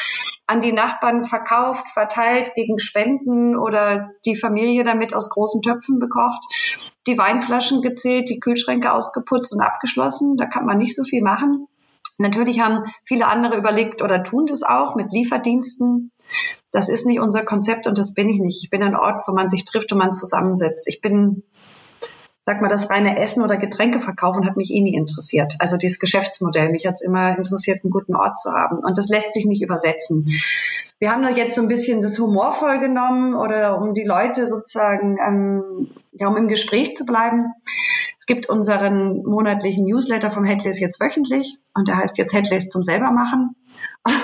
an 0.47 0.61
die 0.61 0.73
Nachbarn 0.73 1.25
verkauft, 1.25 1.89
verteilt 1.89 2.53
gegen 2.55 2.79
Spenden 2.79 3.57
oder 3.57 4.11
die 4.27 4.37
Familie 4.37 4.85
damit 4.85 5.15
aus 5.15 5.31
großen 5.31 5.63
Töpfen 5.63 5.99
bekocht, 5.99 6.93
die 7.07 7.17
Weinflaschen 7.17 7.83
gezählt, 7.83 8.29
die 8.29 8.41
Kühlschränke 8.41 8.93
ausgeputzt 8.93 9.53
und 9.55 9.61
abgeschlossen. 9.61 10.37
Da 10.37 10.47
kann 10.47 10.67
man 10.67 10.79
nicht 10.79 10.95
so 10.95 11.03
viel 11.03 11.23
machen. 11.23 11.67
Natürlich 12.19 12.61
haben 12.61 12.83
viele 13.05 13.27
andere 13.27 13.57
überlegt 13.57 14.03
oder 14.03 14.23
tun 14.23 14.47
das 14.47 14.63
auch 14.63 14.95
mit 14.95 15.13
Lieferdiensten. 15.13 16.13
Das 16.71 16.89
ist 16.89 17.07
nicht 17.07 17.21
unser 17.21 17.45
Konzept 17.45 17.87
und 17.87 17.99
das 17.99 18.15
bin 18.15 18.29
ich 18.29 18.41
nicht. 18.41 18.63
Ich 18.65 18.71
bin 18.71 18.83
ein 18.83 18.97
Ort, 18.97 19.27
wo 19.27 19.33
man 19.33 19.49
sich 19.49 19.65
trifft 19.65 19.93
und 19.93 19.99
man 19.99 20.13
zusammensetzt. 20.13 20.89
Ich 20.89 21.01
bin, 21.01 21.45
sag 22.43 22.61
mal, 22.61 22.69
das 22.69 22.91
reine 22.91 23.17
Essen 23.17 23.43
oder 23.43 23.57
Getränke 23.57 24.01
verkaufen 24.01 24.47
hat 24.47 24.57
mich 24.57 24.71
eh 24.71 24.81
nie 24.81 24.97
interessiert. 24.97 25.55
Also 25.61 25.77
dieses 25.77 25.99
Geschäftsmodell. 25.99 26.71
Mich 26.71 26.87
hat 26.87 26.95
es 26.95 27.03
immer 27.03 27.37
interessiert, 27.37 27.85
einen 27.85 27.91
guten 27.91 28.17
Ort 28.17 28.39
zu 28.39 28.51
haben. 28.53 28.79
Und 28.79 28.99
das 28.99 29.09
lässt 29.09 29.35
sich 29.35 29.47
nicht 29.47 29.63
übersetzen. 29.63 30.25
Wir 30.99 31.13
haben 31.13 31.23
da 31.23 31.31
jetzt 31.31 31.57
so 31.57 31.63
ein 31.63 31.69
bisschen 31.69 32.01
das 32.01 32.19
humorvoll 32.19 32.81
genommen 32.81 33.35
oder 33.35 33.81
um 33.81 33.95
die 33.95 34.05
Leute 34.05 34.47
sozusagen, 34.47 35.19
ähm, 35.25 35.91
ja, 36.13 36.29
um 36.29 36.37
im 36.37 36.49
Gespräch 36.49 36.97
zu 36.97 37.05
bleiben. 37.05 37.53
Es 38.25 38.27
gibt 38.27 38.49
unseren 38.49 39.23
monatlichen 39.23 39.85
Newsletter 39.85 40.31
vom 40.31 40.45
Headlays 40.45 40.81
jetzt 40.81 40.99
wöchentlich 40.99 41.59
und 41.75 41.89
der 41.89 41.99
heißt 41.99 42.17
jetzt 42.17 42.33
Headlays 42.33 42.71
zum 42.71 42.83
selbermachen. 42.83 43.55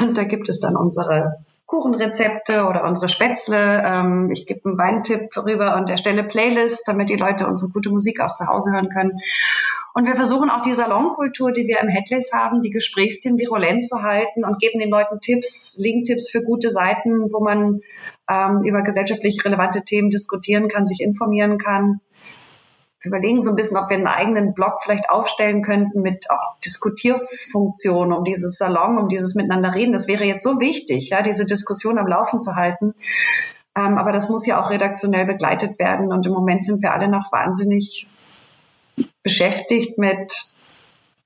Und 0.00 0.16
da 0.16 0.24
gibt 0.24 0.48
es 0.48 0.58
dann 0.58 0.74
unsere 0.74 1.44
Kuchenrezepte 1.70 2.66
oder 2.66 2.82
unsere 2.82 3.08
Spätzle. 3.08 3.82
Ähm, 3.84 4.30
ich 4.32 4.44
gebe 4.44 4.68
einen 4.68 4.78
Weintipp 4.78 5.36
rüber 5.36 5.76
und 5.76 5.88
erstelle 5.88 6.24
Playlist, 6.24 6.82
damit 6.88 7.10
die 7.10 7.16
Leute 7.16 7.46
unsere 7.46 7.70
gute 7.70 7.90
Musik 7.90 8.20
auch 8.20 8.34
zu 8.34 8.48
Hause 8.48 8.72
hören 8.72 8.88
können. 8.88 9.12
Und 9.94 10.08
wir 10.08 10.16
versuchen 10.16 10.50
auch 10.50 10.62
die 10.62 10.72
Salonkultur, 10.72 11.52
die 11.52 11.68
wir 11.68 11.78
im 11.80 11.88
Headlays 11.88 12.32
haben, 12.32 12.60
die 12.60 12.70
Gesprächsthemen 12.70 13.38
virulent 13.38 13.86
zu 13.86 14.02
halten 14.02 14.44
und 14.44 14.58
geben 14.58 14.80
den 14.80 14.90
Leuten 14.90 15.20
Tipps, 15.20 15.78
Linktipps 15.78 16.28
für 16.28 16.42
gute 16.42 16.70
Seiten, 16.70 17.32
wo 17.32 17.38
man 17.38 17.78
ähm, 18.28 18.64
über 18.64 18.82
gesellschaftlich 18.82 19.44
relevante 19.44 19.84
Themen 19.84 20.10
diskutieren 20.10 20.66
kann, 20.66 20.88
sich 20.88 21.00
informieren 21.00 21.56
kann 21.56 22.00
überlegen 23.02 23.40
so 23.40 23.50
ein 23.50 23.56
bisschen, 23.56 23.76
ob 23.76 23.88
wir 23.88 23.96
einen 23.96 24.06
eigenen 24.06 24.54
Blog 24.54 24.82
vielleicht 24.82 25.08
aufstellen 25.08 25.62
könnten 25.62 26.02
mit 26.02 26.30
auch 26.30 26.58
Diskutierfunktionen 26.64 28.16
um 28.16 28.24
dieses 28.24 28.58
Salon, 28.58 28.98
um 28.98 29.08
dieses 29.08 29.34
Miteinander 29.34 29.74
reden. 29.74 29.92
Das 29.92 30.08
wäre 30.08 30.24
jetzt 30.24 30.44
so 30.44 30.60
wichtig, 30.60 31.10
ja, 31.10 31.22
diese 31.22 31.46
Diskussion 31.46 31.98
am 31.98 32.06
Laufen 32.06 32.40
zu 32.40 32.56
halten. 32.56 32.94
Ähm, 33.76 33.96
aber 33.98 34.12
das 34.12 34.28
muss 34.28 34.46
ja 34.46 34.60
auch 34.60 34.70
redaktionell 34.70 35.24
begleitet 35.24 35.78
werden. 35.78 36.12
Und 36.12 36.26
im 36.26 36.32
Moment 36.32 36.64
sind 36.64 36.82
wir 36.82 36.92
alle 36.92 37.08
noch 37.08 37.32
wahnsinnig 37.32 38.06
beschäftigt 39.22 39.96
mit 39.98 40.54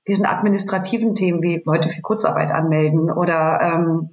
diesen 0.07 0.25
administrativen 0.25 1.15
Themen 1.15 1.41
wie 1.41 1.61
Leute 1.65 1.89
für 1.89 2.01
Kurzarbeit 2.01 2.51
anmelden 2.51 3.11
oder 3.11 3.59
ähm, 3.61 4.09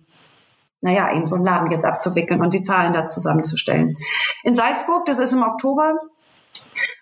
naja, 0.80 1.14
eben 1.14 1.26
so 1.26 1.36
einen 1.36 1.44
Laden 1.44 1.70
jetzt 1.70 1.84
abzuwickeln 1.84 2.40
und 2.40 2.54
die 2.54 2.62
Zahlen 2.62 2.92
da 2.92 3.06
zusammenzustellen. 3.06 3.96
In 4.42 4.54
Salzburg, 4.54 5.04
das 5.04 5.18
ist 5.18 5.32
im 5.32 5.42
Oktober, 5.42 5.94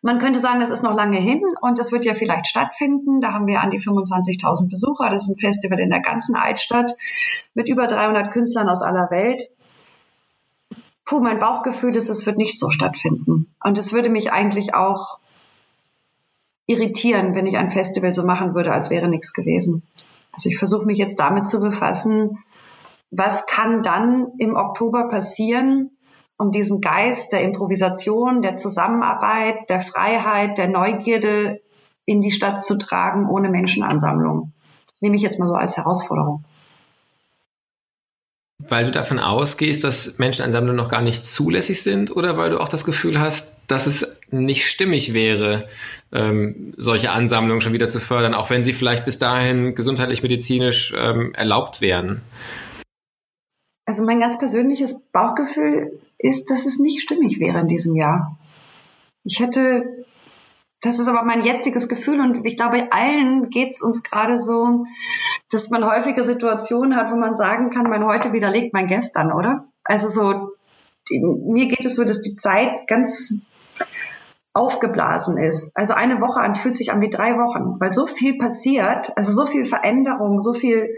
man 0.02 0.18
könnte 0.18 0.40
sagen, 0.40 0.60
das 0.60 0.70
ist 0.70 0.82
noch 0.82 0.94
lange 0.94 1.18
hin 1.18 1.42
und 1.60 1.78
das 1.78 1.92
wird 1.92 2.04
ja 2.04 2.14
vielleicht 2.14 2.46
stattfinden. 2.46 3.20
Da 3.20 3.32
haben 3.32 3.46
wir 3.46 3.60
an 3.60 3.70
die 3.70 3.80
25.000 3.80 4.70
Besucher. 4.70 5.10
Das 5.10 5.24
ist 5.24 5.30
ein 5.30 5.38
Festival 5.38 5.78
in 5.78 5.90
der 5.90 6.00
ganzen 6.00 6.36
Altstadt 6.36 6.96
mit 7.54 7.68
über 7.68 7.86
300 7.86 8.32
Künstlern 8.32 8.68
aus 8.68 8.82
aller 8.82 9.10
Welt. 9.10 9.50
Puh, 11.04 11.20
mein 11.20 11.38
Bauchgefühl 11.38 11.96
ist, 11.96 12.08
es 12.08 12.26
wird 12.26 12.36
nicht 12.36 12.58
so 12.58 12.70
stattfinden. 12.70 13.52
Und 13.62 13.78
es 13.78 13.92
würde 13.92 14.10
mich 14.10 14.32
eigentlich 14.32 14.74
auch 14.74 15.18
irritieren, 16.66 17.34
wenn 17.34 17.46
ich 17.46 17.56
ein 17.56 17.70
Festival 17.70 18.12
so 18.12 18.24
machen 18.24 18.54
würde, 18.54 18.72
als 18.72 18.90
wäre 18.90 19.08
nichts 19.08 19.32
gewesen. 19.32 19.82
Also 20.32 20.48
ich 20.48 20.58
versuche 20.58 20.86
mich 20.86 20.98
jetzt 20.98 21.18
damit 21.18 21.48
zu 21.48 21.60
befassen, 21.60 22.38
was 23.10 23.46
kann 23.46 23.82
dann 23.82 24.28
im 24.38 24.54
Oktober 24.54 25.08
passieren, 25.08 25.90
um 26.40 26.50
diesen 26.50 26.80
Geist 26.80 27.32
der 27.32 27.42
Improvisation, 27.42 28.42
der 28.42 28.56
Zusammenarbeit, 28.56 29.68
der 29.68 29.80
Freiheit, 29.80 30.58
der 30.58 30.68
Neugierde 30.68 31.60
in 32.06 32.20
die 32.20 32.32
Stadt 32.32 32.64
zu 32.64 32.78
tragen 32.78 33.28
ohne 33.28 33.50
Menschenansammlung. 33.50 34.52
Das 34.88 35.02
nehme 35.02 35.16
ich 35.16 35.22
jetzt 35.22 35.38
mal 35.38 35.48
so 35.48 35.54
als 35.54 35.76
Herausforderung. 35.76 36.44
weil 38.68 38.84
du 38.84 38.90
davon 38.90 39.18
ausgehst, 39.18 39.84
dass 39.84 40.18
Menschenansammlungen 40.18 40.76
noch 40.76 40.90
gar 40.90 41.00
nicht 41.00 41.24
zulässig 41.24 41.82
sind 41.82 42.14
oder 42.14 42.36
weil 42.36 42.50
du 42.50 42.60
auch 42.60 42.68
das 42.68 42.84
Gefühl 42.84 43.18
hast, 43.18 43.54
dass 43.66 43.86
es 43.86 44.18
nicht 44.30 44.66
stimmig 44.66 45.14
wäre, 45.14 45.66
ähm, 46.12 46.74
solche 46.76 47.10
Ansammlungen 47.10 47.62
schon 47.62 47.72
wieder 47.72 47.88
zu 47.88 48.00
fördern, 48.00 48.34
auch 48.34 48.50
wenn 48.50 48.62
sie 48.62 48.74
vielleicht 48.74 49.06
bis 49.06 49.18
dahin 49.18 49.74
gesundheitlich, 49.74 50.22
medizinisch 50.22 50.94
ähm, 50.96 51.32
erlaubt 51.34 51.80
wären? 51.80 52.20
Also 53.86 54.04
mein 54.04 54.20
ganz 54.20 54.38
persönliches 54.38 55.00
Bauchgefühl 55.10 55.98
ist, 56.22 56.50
dass 56.50 56.66
es 56.66 56.78
nicht 56.78 57.00
stimmig 57.00 57.40
wäre 57.40 57.60
in 57.60 57.68
diesem 57.68 57.96
Jahr. 57.96 58.36
Ich 59.24 59.40
hätte, 59.40 60.04
das 60.80 60.98
ist 60.98 61.08
aber 61.08 61.22
mein 61.22 61.44
jetziges 61.44 61.88
Gefühl 61.88 62.20
und 62.20 62.46
ich 62.46 62.56
glaube, 62.56 62.92
allen 62.92 63.50
geht 63.50 63.72
es 63.72 63.82
uns 63.82 64.02
gerade 64.02 64.38
so, 64.38 64.84
dass 65.50 65.70
man 65.70 65.84
häufige 65.84 66.24
Situationen 66.24 66.96
hat, 66.96 67.10
wo 67.10 67.16
man 67.16 67.36
sagen 67.36 67.70
kann, 67.70 67.90
mein 67.90 68.06
heute 68.06 68.32
widerlegt 68.32 68.72
mein 68.72 68.86
gestern, 68.86 69.32
oder? 69.32 69.66
Also 69.84 70.08
so, 70.08 70.52
die, 71.08 71.20
mir 71.20 71.66
geht 71.66 71.84
es 71.84 71.96
so, 71.96 72.04
dass 72.04 72.22
die 72.22 72.36
Zeit 72.36 72.86
ganz 72.86 73.42
aufgeblasen 74.52 75.38
ist. 75.38 75.70
Also 75.74 75.94
eine 75.94 76.20
Woche 76.20 76.40
an 76.40 76.54
fühlt 76.54 76.76
sich 76.76 76.92
an 76.92 77.00
wie 77.00 77.10
drei 77.10 77.38
Wochen, 77.38 77.78
weil 77.80 77.92
so 77.92 78.06
viel 78.06 78.36
passiert, 78.36 79.16
also 79.16 79.32
so 79.32 79.46
viel 79.46 79.64
Veränderung, 79.64 80.40
so 80.40 80.54
viel 80.54 80.96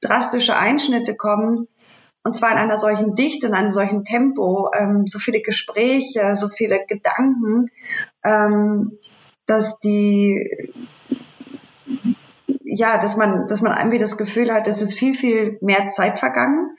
drastische 0.00 0.56
Einschnitte 0.56 1.16
kommen. 1.16 1.66
Und 2.24 2.34
zwar 2.34 2.52
in 2.52 2.58
einer 2.58 2.78
solchen 2.78 3.14
Dichte, 3.14 3.46
in 3.46 3.54
einem 3.54 3.68
solchen 3.68 4.04
Tempo, 4.04 4.70
ähm, 4.74 5.06
so 5.06 5.18
viele 5.18 5.40
Gespräche, 5.40 6.34
so 6.34 6.48
viele 6.48 6.80
Gedanken, 6.88 7.70
ähm, 8.24 8.98
dass 9.44 9.78
die, 9.78 10.72
ja, 12.62 12.96
dass 12.96 13.18
man, 13.18 13.46
dass 13.46 13.60
man 13.60 13.76
irgendwie 13.76 13.98
das 13.98 14.16
Gefühl 14.16 14.50
hat, 14.50 14.66
es 14.66 14.80
ist 14.80 14.94
viel, 14.94 15.12
viel 15.12 15.58
mehr 15.60 15.90
Zeit 15.90 16.18
vergangen. 16.18 16.76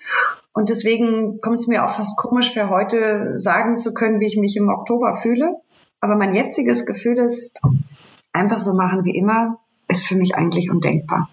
Und 0.51 0.69
deswegen 0.69 1.39
kommt 1.41 1.59
es 1.59 1.67
mir 1.67 1.85
auch 1.85 1.91
fast 1.91 2.17
komisch 2.17 2.51
für 2.51 2.69
heute 2.71 3.37
sagen 3.37 3.77
zu 3.77 3.93
können, 3.93 4.19
wie 4.19 4.27
ich 4.27 4.37
mich 4.37 4.57
im 4.57 4.69
Oktober 4.69 5.13
fühle. 5.13 5.57
Aber 5.99 6.15
mein 6.15 6.33
jetziges 6.33 6.87
Gefühl 6.87 7.19
ist, 7.19 7.51
einfach 8.33 8.59
so 8.59 8.73
machen 8.73 9.05
wie 9.05 9.15
immer, 9.15 9.59
ist 9.87 10.07
für 10.07 10.15
mich 10.15 10.33
eigentlich 10.33 10.71
undenkbar. 10.71 11.29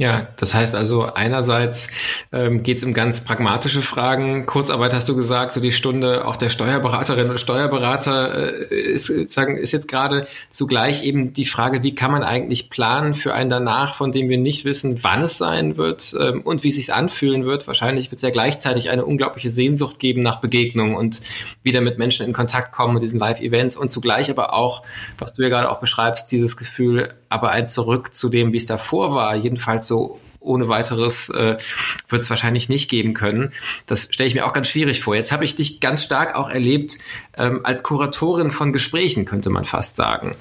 Ja, 0.00 0.28
das 0.36 0.54
heißt 0.54 0.74
also 0.74 1.12
einerseits 1.12 1.90
ähm, 2.32 2.62
geht 2.62 2.78
es 2.78 2.84
um 2.84 2.94
ganz 2.94 3.20
pragmatische 3.20 3.82
Fragen. 3.82 4.46
Kurzarbeit 4.46 4.94
hast 4.94 5.10
du 5.10 5.14
gesagt, 5.14 5.52
so 5.52 5.60
die 5.60 5.72
Stunde 5.72 6.26
auch 6.26 6.36
der 6.36 6.48
Steuerberaterinnen 6.48 7.30
und 7.30 7.38
Steuerberater 7.38 8.70
äh, 8.72 8.74
ist, 8.74 9.30
sagen, 9.30 9.58
ist 9.58 9.72
jetzt 9.72 9.88
gerade 9.88 10.26
zugleich 10.48 11.04
eben 11.04 11.34
die 11.34 11.44
Frage, 11.44 11.82
wie 11.82 11.94
kann 11.94 12.12
man 12.12 12.22
eigentlich 12.22 12.70
planen 12.70 13.12
für 13.12 13.34
ein 13.34 13.50
danach, 13.50 13.94
von 13.94 14.10
dem 14.10 14.30
wir 14.30 14.38
nicht 14.38 14.64
wissen, 14.64 15.04
wann 15.04 15.22
es 15.22 15.36
sein 15.36 15.76
wird 15.76 16.16
ähm, 16.18 16.40
und 16.44 16.64
wie 16.64 16.68
es 16.68 16.76
sich 16.76 16.94
anfühlen 16.94 17.44
wird. 17.44 17.66
Wahrscheinlich 17.66 18.10
wird 18.10 18.20
es 18.20 18.22
ja 18.22 18.30
gleichzeitig 18.30 18.88
eine 18.88 19.04
unglaubliche 19.04 19.50
Sehnsucht 19.50 19.98
geben 19.98 20.22
nach 20.22 20.40
Begegnung 20.40 20.94
und 20.96 21.20
wieder 21.62 21.82
mit 21.82 21.98
Menschen 21.98 22.24
in 22.24 22.32
Kontakt 22.32 22.72
kommen 22.72 22.94
und 22.94 23.02
diesen 23.02 23.20
Live-Events 23.20 23.76
und 23.76 23.92
zugleich 23.92 24.30
aber 24.30 24.54
auch, 24.54 24.82
was 25.18 25.34
du 25.34 25.42
ja 25.42 25.50
gerade 25.50 25.70
auch 25.70 25.80
beschreibst, 25.80 26.32
dieses 26.32 26.56
Gefühl, 26.56 27.12
aber 27.28 27.50
ein 27.50 27.66
Zurück 27.66 28.14
zu 28.14 28.30
dem, 28.30 28.54
wie 28.54 28.56
es 28.56 28.66
davor 28.66 29.14
war, 29.14 29.36
jedenfalls 29.36 29.89
so 29.90 30.20
ohne 30.40 30.68
weiteres 30.68 31.28
äh, 31.28 31.58
wird 32.08 32.22
es 32.22 32.30
wahrscheinlich 32.30 32.68
nicht 32.68 32.88
geben 32.88 33.12
können. 33.12 33.52
Das 33.86 34.08
stelle 34.10 34.26
ich 34.26 34.34
mir 34.34 34.46
auch 34.46 34.54
ganz 34.54 34.68
schwierig 34.68 35.02
vor. 35.02 35.14
Jetzt 35.14 35.32
habe 35.32 35.44
ich 35.44 35.54
dich 35.54 35.80
ganz 35.80 36.02
stark 36.02 36.34
auch 36.34 36.48
erlebt 36.48 36.96
ähm, 37.36 37.60
als 37.62 37.82
Kuratorin 37.82 38.50
von 38.50 38.72
Gesprächen, 38.72 39.26
könnte 39.26 39.50
man 39.50 39.66
fast 39.66 39.96
sagen, 39.96 40.34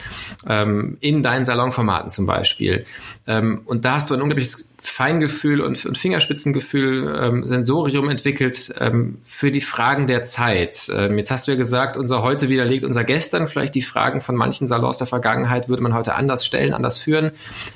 ähm, 0.47 0.97
in 1.01 1.21
deinen 1.21 1.43
Salonformaten 1.43 2.09
zum 2.11 2.25
Beispiel. 2.25 2.85
Ähm, 3.27 3.61
und 3.65 3.83
da 3.83 3.95
hast 3.95 4.09
du 4.09 4.13
ein 4.13 4.21
unglaubliches 4.21 4.69
Feingefühl 4.81 5.61
und, 5.61 5.85
und 5.85 5.97
Fingerspitzengefühl, 5.97 7.19
ähm, 7.21 7.43
Sensorium 7.43 8.09
entwickelt 8.09 8.73
ähm, 8.79 9.19
für 9.23 9.51
die 9.51 9.61
Fragen 9.61 10.07
der 10.07 10.23
Zeit. 10.23 10.89
Ähm, 10.95 11.17
jetzt 11.17 11.31
hast 11.31 11.47
du 11.47 11.51
ja 11.51 11.57
gesagt, 11.57 11.97
unser 11.97 12.21
Heute 12.23 12.49
widerlegt 12.49 12.83
unser 12.83 13.03
Gestern. 13.03 13.47
Vielleicht 13.47 13.75
die 13.75 13.81
Fragen 13.81 14.21
von 14.21 14.35
manchen 14.35 14.67
Salons 14.67 14.97
der 14.97 15.07
Vergangenheit 15.07 15.67
würde 15.67 15.83
man 15.83 15.93
heute 15.93 16.15
anders 16.15 16.45
stellen, 16.45 16.73
anders 16.73 16.97
führen. 16.97 17.31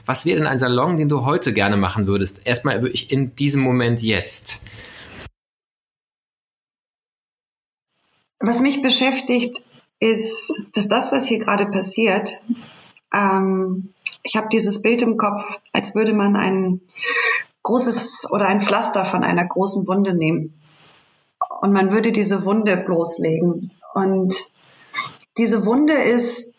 Was 0.05 0.25
wäre 0.25 0.37
denn 0.37 0.47
ein 0.47 0.57
Salon, 0.57 0.97
den 0.97 1.09
du 1.09 1.25
heute 1.25 1.53
gerne 1.53 1.77
machen 1.77 2.07
würdest? 2.07 2.45
Erstmal 2.45 2.81
wirklich 2.81 3.11
in 3.11 3.35
diesem 3.35 3.61
Moment 3.61 4.01
jetzt. 4.01 4.61
Was 8.39 8.61
mich 8.61 8.81
beschäftigt, 8.81 9.63
ist, 9.99 10.61
dass 10.73 10.87
das, 10.87 11.11
was 11.11 11.27
hier 11.27 11.39
gerade 11.39 11.65
passiert, 11.65 12.41
ähm, 13.13 13.93
ich 14.23 14.35
habe 14.37 14.47
dieses 14.51 14.81
Bild 14.81 15.01
im 15.01 15.17
Kopf, 15.17 15.59
als 15.73 15.95
würde 15.95 16.13
man 16.13 16.35
ein 16.35 16.81
großes 17.63 18.29
oder 18.31 18.47
ein 18.47 18.61
Pflaster 18.61 19.05
von 19.05 19.23
einer 19.23 19.45
großen 19.45 19.87
Wunde 19.87 20.13
nehmen. 20.13 20.59
Und 21.61 21.73
man 21.73 21.91
würde 21.91 22.11
diese 22.11 22.45
Wunde 22.45 22.77
bloßlegen. 22.77 23.71
Und 23.93 24.53
diese 25.37 25.65
Wunde 25.65 25.93
ist 25.93 26.53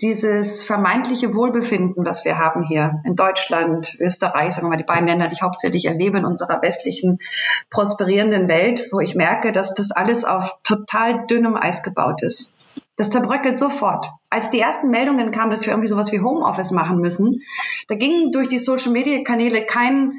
dieses 0.00 0.64
vermeintliche 0.64 1.34
Wohlbefinden, 1.34 2.04
was 2.04 2.24
wir 2.24 2.38
haben 2.38 2.62
hier 2.62 3.00
in 3.04 3.14
Deutschland, 3.14 3.96
Österreich, 4.00 4.52
sagen 4.52 4.66
wir 4.66 4.70
mal 4.70 4.76
die 4.76 4.84
beiden 4.84 5.06
Länder, 5.06 5.28
die 5.28 5.34
ich 5.34 5.42
hauptsächlich 5.42 5.86
erlebe 5.86 6.18
in 6.18 6.24
unserer 6.24 6.60
westlichen 6.62 7.18
prosperierenden 7.70 8.48
Welt, 8.48 8.88
wo 8.90 9.00
ich 9.00 9.14
merke, 9.14 9.52
dass 9.52 9.72
das 9.72 9.92
alles 9.92 10.24
auf 10.24 10.58
total 10.64 11.26
dünnem 11.26 11.56
Eis 11.56 11.82
gebaut 11.82 12.22
ist. 12.22 12.53
Das 12.96 13.10
zerbröckelt 13.10 13.58
sofort. 13.58 14.08
Als 14.30 14.50
die 14.50 14.60
ersten 14.60 14.90
Meldungen 14.90 15.32
kamen, 15.32 15.50
dass 15.50 15.66
wir 15.66 15.72
irgendwie 15.72 15.88
sowas 15.88 16.12
wie 16.12 16.20
Homeoffice 16.20 16.70
machen 16.70 16.98
müssen, 16.98 17.42
da 17.88 17.96
ging 17.96 18.30
durch 18.30 18.48
die 18.48 18.58
Social 18.58 18.92
Media 18.92 19.22
Kanäle 19.24 19.66
kein, 19.66 20.12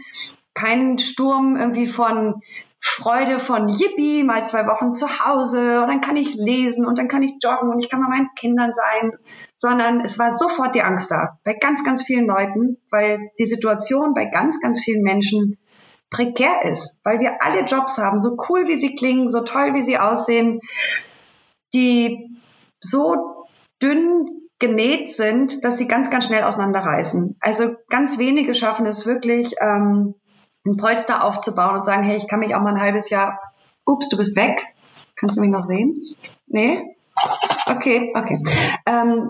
kein 0.53 1.00
Sturm 1.00 1.55
irgendwie 1.55 1.88
von 1.88 2.41
Freude 2.88 3.39
von 3.39 3.67
Yippie, 3.67 4.24
mal 4.24 4.46
zwei 4.46 4.67
Wochen 4.67 4.94
zu 4.94 5.08
Hause 5.25 5.82
und 5.82 5.88
dann 5.88 6.01
kann 6.01 6.17
ich 6.17 6.36
lesen 6.36 6.86
und 6.86 7.00
dann 7.00 7.08
kann 7.08 7.24
ich 7.24 7.34
joggen 7.44 7.70
und 7.72 7.79
ich 7.79 7.89
kann 7.89 8.00
bei 8.00 8.08
meinen 8.08 8.29
Kindern 8.36 8.74
sein, 8.74 9.12
sondern 9.58 10.01
es 10.01 10.20
war 10.20 10.29
sofort 10.32 10.75
die 10.75 10.84
Angst 10.84 11.10
da 11.10 11.39
bei 11.44 11.55
ganz, 11.55 11.84
ganz 11.84 12.03
vielen 12.03 12.27
Leuten, 12.27 12.77
weil 12.91 13.32
die 13.39 13.48
Situation 13.48 14.13
bei 14.13 14.25
ganz, 14.25 14.62
ganz 14.62 14.79
vielen 14.79 15.01
Menschen 15.01 15.58
prekär 16.12 16.63
ist, 16.63 17.00
weil 17.03 17.20
wir 17.20 17.41
alle 17.41 17.65
Jobs 17.65 17.98
haben, 17.98 18.20
so 18.20 18.38
cool 18.50 18.67
wie 18.67 18.75
sie 18.75 18.96
klingen, 18.96 19.27
so 19.27 19.41
toll 19.41 19.74
wie 19.74 19.82
sie 19.82 19.98
aussehen, 19.98 20.60
die 21.74 22.29
so 22.89 23.46
dünn 23.82 24.27
genäht 24.60 25.10
sind, 25.10 25.63
dass 25.63 25.77
sie 25.77 25.88
ganz, 25.88 26.10
ganz 26.10 26.25
schnell 26.25 26.44
auseinanderreißen. 26.44 27.38
Also 27.39 27.75
ganz 27.89 28.18
wenige 28.18 28.54
schaffen 28.54 28.86
es 28.86 29.06
wirklich, 29.06 29.56
ähm, 29.60 30.15
ein 30.65 30.77
Polster 30.77 31.24
aufzubauen 31.24 31.75
und 31.75 31.86
sagen, 31.86 32.04
hey, 32.04 32.18
ich 32.18 32.27
kann 32.27 32.39
mich 32.39 32.56
auch 32.56 32.62
mal 32.62 32.74
ein 32.74 32.82
halbes 32.82 33.10
Jahr, 33.10 33.39
ups, 33.86 34.10
du 34.10 34.18
bist 34.18 34.36
weg. 34.36 34.65
Kannst 35.15 35.38
du 35.38 35.42
mich 35.42 35.51
noch 35.51 35.62
sehen? 35.62 36.01
Nee? 36.48 36.95
Okay, 37.67 38.12
okay. 38.13 38.43
Ähm, 38.86 39.29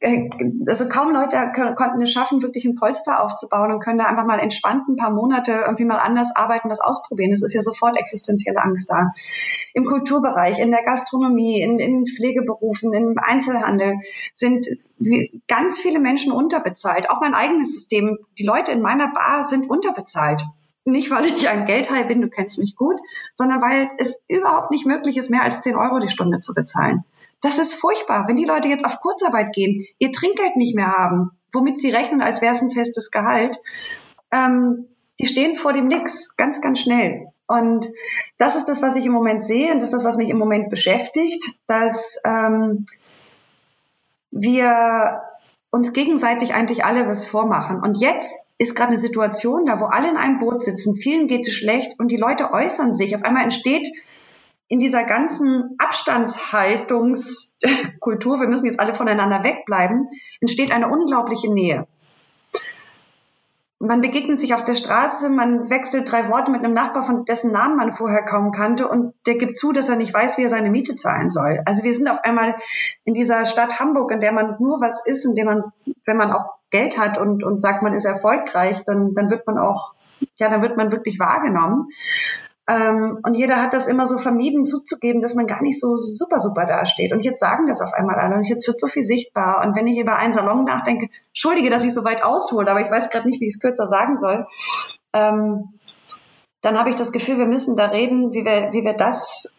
äh, 0.00 0.30
also 0.66 0.88
kaum 0.88 1.12
Leute 1.12 1.36
konnten 1.76 2.00
es 2.00 2.12
schaffen, 2.12 2.42
wirklich 2.42 2.64
ein 2.64 2.76
Polster 2.76 3.22
aufzubauen 3.22 3.72
und 3.72 3.80
können 3.80 3.98
da 3.98 4.06
einfach 4.06 4.24
mal 4.24 4.38
entspannt 4.38 4.88
ein 4.88 4.96
paar 4.96 5.10
Monate 5.10 5.52
irgendwie 5.66 5.84
mal 5.84 5.98
anders 5.98 6.34
arbeiten, 6.34 6.70
was 6.70 6.80
ausprobieren. 6.80 7.32
Es 7.32 7.42
ist 7.42 7.54
ja 7.54 7.62
sofort 7.62 7.98
existenzielle 7.98 8.62
Angst 8.62 8.88
da. 8.88 9.12
Im 9.74 9.84
Kulturbereich, 9.84 10.58
in 10.58 10.70
der 10.70 10.82
Gastronomie, 10.82 11.60
in, 11.60 11.78
in 11.78 12.06
Pflegeberufen, 12.06 12.92
im 12.94 13.16
Einzelhandel 13.18 13.96
sind 14.34 14.66
ganz 15.48 15.78
viele 15.78 15.98
Menschen 15.98 16.32
unterbezahlt. 16.32 17.10
Auch 17.10 17.20
mein 17.20 17.34
eigenes 17.34 17.72
System. 17.72 18.18
Die 18.38 18.44
Leute 18.44 18.72
in 18.72 18.80
meiner 18.80 19.12
Bar 19.12 19.44
sind 19.44 19.68
unterbezahlt 19.68 20.44
nicht, 20.90 21.10
weil 21.10 21.24
ich 21.26 21.48
ein 21.48 21.66
Geldhai 21.66 22.04
bin, 22.04 22.20
du 22.20 22.28
kennst 22.28 22.58
mich 22.58 22.76
gut, 22.76 22.96
sondern 23.34 23.60
weil 23.60 23.88
es 23.98 24.20
überhaupt 24.28 24.70
nicht 24.70 24.86
möglich 24.86 25.16
ist, 25.16 25.30
mehr 25.30 25.42
als 25.42 25.62
10 25.62 25.76
Euro 25.76 25.98
die 25.98 26.08
Stunde 26.08 26.40
zu 26.40 26.54
bezahlen. 26.54 27.04
Das 27.40 27.58
ist 27.58 27.74
furchtbar, 27.74 28.26
wenn 28.26 28.36
die 28.36 28.44
Leute 28.44 28.68
jetzt 28.68 28.84
auf 28.84 29.00
Kurzarbeit 29.00 29.54
gehen, 29.54 29.86
ihr 29.98 30.12
Trinkgeld 30.12 30.56
nicht 30.56 30.74
mehr 30.74 30.92
haben, 30.92 31.30
womit 31.52 31.80
sie 31.80 31.90
rechnen, 31.90 32.20
als 32.20 32.42
wäre 32.42 32.54
es 32.54 32.62
ein 32.62 32.72
festes 32.72 33.10
Gehalt. 33.10 33.60
Ähm, 34.32 34.86
die 35.20 35.26
stehen 35.26 35.56
vor 35.56 35.72
dem 35.72 35.86
Nix, 35.86 36.36
ganz, 36.36 36.60
ganz 36.60 36.80
schnell. 36.80 37.28
Und 37.46 37.88
das 38.36 38.56
ist 38.56 38.66
das, 38.66 38.82
was 38.82 38.96
ich 38.96 39.06
im 39.06 39.12
Moment 39.12 39.42
sehe 39.42 39.72
und 39.72 39.78
das 39.80 39.88
ist 39.88 39.94
das, 39.94 40.04
was 40.04 40.16
mich 40.16 40.28
im 40.28 40.38
Moment 40.38 40.68
beschäftigt, 40.68 41.42
dass 41.66 42.18
ähm, 42.24 42.84
wir 44.30 45.22
uns 45.70 45.92
gegenseitig 45.92 46.54
eigentlich 46.54 46.84
alle 46.84 47.06
was 47.06 47.26
vormachen. 47.26 47.80
Und 47.80 47.98
jetzt 47.98 48.34
ist 48.58 48.74
gerade 48.74 48.90
eine 48.90 48.98
Situation 48.98 49.64
da, 49.66 49.78
wo 49.80 49.84
alle 49.84 50.10
in 50.10 50.16
einem 50.16 50.38
Boot 50.38 50.64
sitzen, 50.64 50.96
vielen 50.96 51.28
geht 51.28 51.46
es 51.46 51.54
schlecht 51.54 51.98
und 51.98 52.10
die 52.10 52.16
Leute 52.16 52.52
äußern 52.52 52.92
sich. 52.92 53.14
Auf 53.14 53.24
einmal 53.24 53.44
entsteht 53.44 53.88
in 54.66 54.80
dieser 54.80 55.04
ganzen 55.04 55.76
Abstandshaltungskultur, 55.78 58.40
wir 58.40 58.48
müssen 58.48 58.66
jetzt 58.66 58.80
alle 58.80 58.94
voneinander 58.94 59.44
wegbleiben, 59.44 60.06
entsteht 60.40 60.72
eine 60.72 60.88
unglaubliche 60.88 61.52
Nähe. 61.52 61.86
Man 63.80 64.00
begegnet 64.00 64.40
sich 64.40 64.54
auf 64.54 64.64
der 64.64 64.74
Straße, 64.74 65.30
man 65.30 65.70
wechselt 65.70 66.10
drei 66.10 66.28
Worte 66.28 66.50
mit 66.50 66.64
einem 66.64 66.74
Nachbar, 66.74 67.04
von 67.04 67.24
dessen 67.24 67.52
Namen 67.52 67.76
man 67.76 67.92
vorher 67.92 68.24
kaum 68.24 68.50
kannte 68.50 68.88
und 68.88 69.14
der 69.26 69.36
gibt 69.36 69.56
zu, 69.56 69.72
dass 69.72 69.88
er 69.88 69.94
nicht 69.94 70.12
weiß, 70.12 70.36
wie 70.36 70.42
er 70.42 70.48
seine 70.48 70.70
Miete 70.70 70.96
zahlen 70.96 71.30
soll. 71.30 71.62
Also 71.64 71.84
wir 71.84 71.94
sind 71.94 72.08
auf 72.08 72.24
einmal 72.24 72.56
in 73.04 73.14
dieser 73.14 73.46
Stadt 73.46 73.78
Hamburg, 73.78 74.10
in 74.10 74.20
der 74.20 74.32
man 74.32 74.56
nur 74.58 74.80
was 74.80 75.06
ist, 75.06 75.24
in 75.24 75.36
der 75.36 75.44
man, 75.44 75.62
wenn 76.04 76.16
man 76.16 76.32
auch 76.32 76.56
Geld 76.70 76.98
hat 76.98 77.18
und, 77.18 77.44
und 77.44 77.60
sagt, 77.60 77.82
man 77.82 77.94
ist 77.94 78.04
erfolgreich, 78.04 78.82
dann, 78.84 79.14
dann 79.14 79.30
wird 79.30 79.46
man 79.46 79.58
auch 79.58 79.94
ja, 80.36 80.48
dann 80.48 80.62
wird 80.62 80.76
man 80.76 80.92
wirklich 80.92 81.18
wahrgenommen. 81.18 81.88
Ähm, 82.68 83.18
und 83.22 83.34
jeder 83.34 83.62
hat 83.62 83.72
das 83.72 83.86
immer 83.86 84.06
so 84.06 84.18
vermieden 84.18 84.66
zuzugeben, 84.66 85.22
dass 85.22 85.34
man 85.34 85.46
gar 85.46 85.62
nicht 85.62 85.80
so 85.80 85.96
super, 85.96 86.38
super 86.38 86.66
dasteht. 86.66 87.12
Und 87.12 87.24
jetzt 87.24 87.40
sagen 87.40 87.66
das 87.66 87.80
auf 87.80 87.94
einmal 87.94 88.16
alle 88.16 88.34
und 88.34 88.46
jetzt 88.46 88.66
wird 88.68 88.78
so 88.78 88.86
viel 88.86 89.02
sichtbar. 89.02 89.66
Und 89.66 89.74
wenn 89.74 89.86
ich 89.86 89.98
über 89.98 90.16
einen 90.16 90.34
Salon 90.34 90.64
nachdenke, 90.64 91.08
entschuldige, 91.28 91.70
dass 91.70 91.84
ich 91.84 91.94
so 91.94 92.04
weit 92.04 92.22
aushole, 92.22 92.70
aber 92.70 92.82
ich 92.82 92.90
weiß 92.90 93.08
gerade 93.08 93.26
nicht, 93.26 93.40
wie 93.40 93.46
ich 93.46 93.54
es 93.54 93.60
kürzer 93.60 93.88
sagen 93.88 94.18
soll. 94.18 94.46
Ähm, 95.14 95.70
dann 96.60 96.78
habe 96.78 96.90
ich 96.90 96.96
das 96.96 97.12
Gefühl, 97.12 97.38
wir 97.38 97.46
müssen 97.46 97.74
da 97.74 97.86
reden, 97.86 98.32
wie 98.32 98.44
wir, 98.44 98.72
wie 98.72 98.84
wir 98.84 98.92
das 98.92 99.54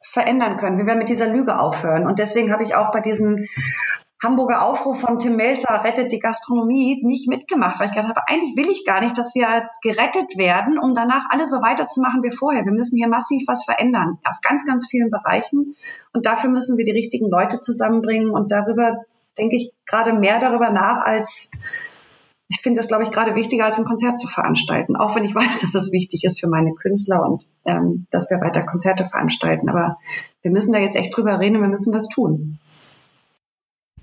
verändern 0.00 0.56
können, 0.56 0.78
wie 0.78 0.86
wir 0.86 0.94
mit 0.94 1.10
dieser 1.10 1.26
Lüge 1.26 1.58
aufhören. 1.58 2.06
Und 2.06 2.18
deswegen 2.18 2.52
habe 2.52 2.62
ich 2.62 2.76
auch 2.76 2.92
bei 2.92 3.00
diesem 3.00 3.44
Hamburger 4.24 4.62
Aufruf 4.62 5.00
von 5.00 5.18
Tim 5.18 5.36
Melzer, 5.36 5.84
rettet 5.84 6.10
die 6.10 6.18
Gastronomie, 6.18 7.00
nicht 7.04 7.28
mitgemacht, 7.28 7.78
weil 7.78 7.88
ich 7.88 7.92
gedacht 7.92 8.08
habe, 8.08 8.26
eigentlich 8.26 8.56
will 8.56 8.70
ich 8.70 8.84
gar 8.86 9.02
nicht, 9.02 9.18
dass 9.18 9.34
wir 9.34 9.68
gerettet 9.82 10.38
werden, 10.38 10.78
um 10.78 10.94
danach 10.94 11.26
alle 11.28 11.46
so 11.46 11.56
weiterzumachen 11.56 12.22
wie 12.22 12.34
vorher. 12.34 12.64
Wir 12.64 12.72
müssen 12.72 12.96
hier 12.96 13.08
massiv 13.08 13.42
was 13.46 13.64
verändern, 13.64 14.18
auf 14.24 14.40
ganz, 14.40 14.64
ganz 14.64 14.88
vielen 14.88 15.10
Bereichen. 15.10 15.74
Und 16.12 16.26
dafür 16.26 16.48
müssen 16.50 16.78
wir 16.78 16.84
die 16.84 16.92
richtigen 16.92 17.28
Leute 17.28 17.60
zusammenbringen. 17.60 18.30
Und 18.30 18.50
darüber 18.50 19.04
denke 19.36 19.56
ich 19.56 19.72
gerade 19.86 20.14
mehr 20.14 20.40
darüber 20.40 20.70
nach, 20.70 21.02
als 21.02 21.50
ich 22.48 22.60
finde 22.60 22.80
das, 22.80 22.88
glaube 22.88 23.02
ich, 23.02 23.10
gerade 23.10 23.34
wichtiger, 23.34 23.64
als 23.64 23.78
ein 23.78 23.84
Konzert 23.84 24.18
zu 24.18 24.26
veranstalten. 24.26 24.96
Auch 24.96 25.14
wenn 25.14 25.24
ich 25.24 25.34
weiß, 25.34 25.60
dass 25.60 25.72
das 25.72 25.92
wichtig 25.92 26.24
ist 26.24 26.40
für 26.40 26.48
meine 26.48 26.74
Künstler 26.74 27.22
und 27.24 27.44
ähm, 27.64 28.06
dass 28.10 28.30
wir 28.30 28.40
weiter 28.40 28.64
Konzerte 28.64 29.06
veranstalten. 29.06 29.68
Aber 29.68 29.98
wir 30.42 30.50
müssen 30.50 30.72
da 30.72 30.78
jetzt 30.78 30.96
echt 30.96 31.16
drüber 31.16 31.40
reden 31.40 31.56
und 31.56 31.62
wir 31.62 31.68
müssen 31.68 31.92
was 31.92 32.08
tun. 32.08 32.58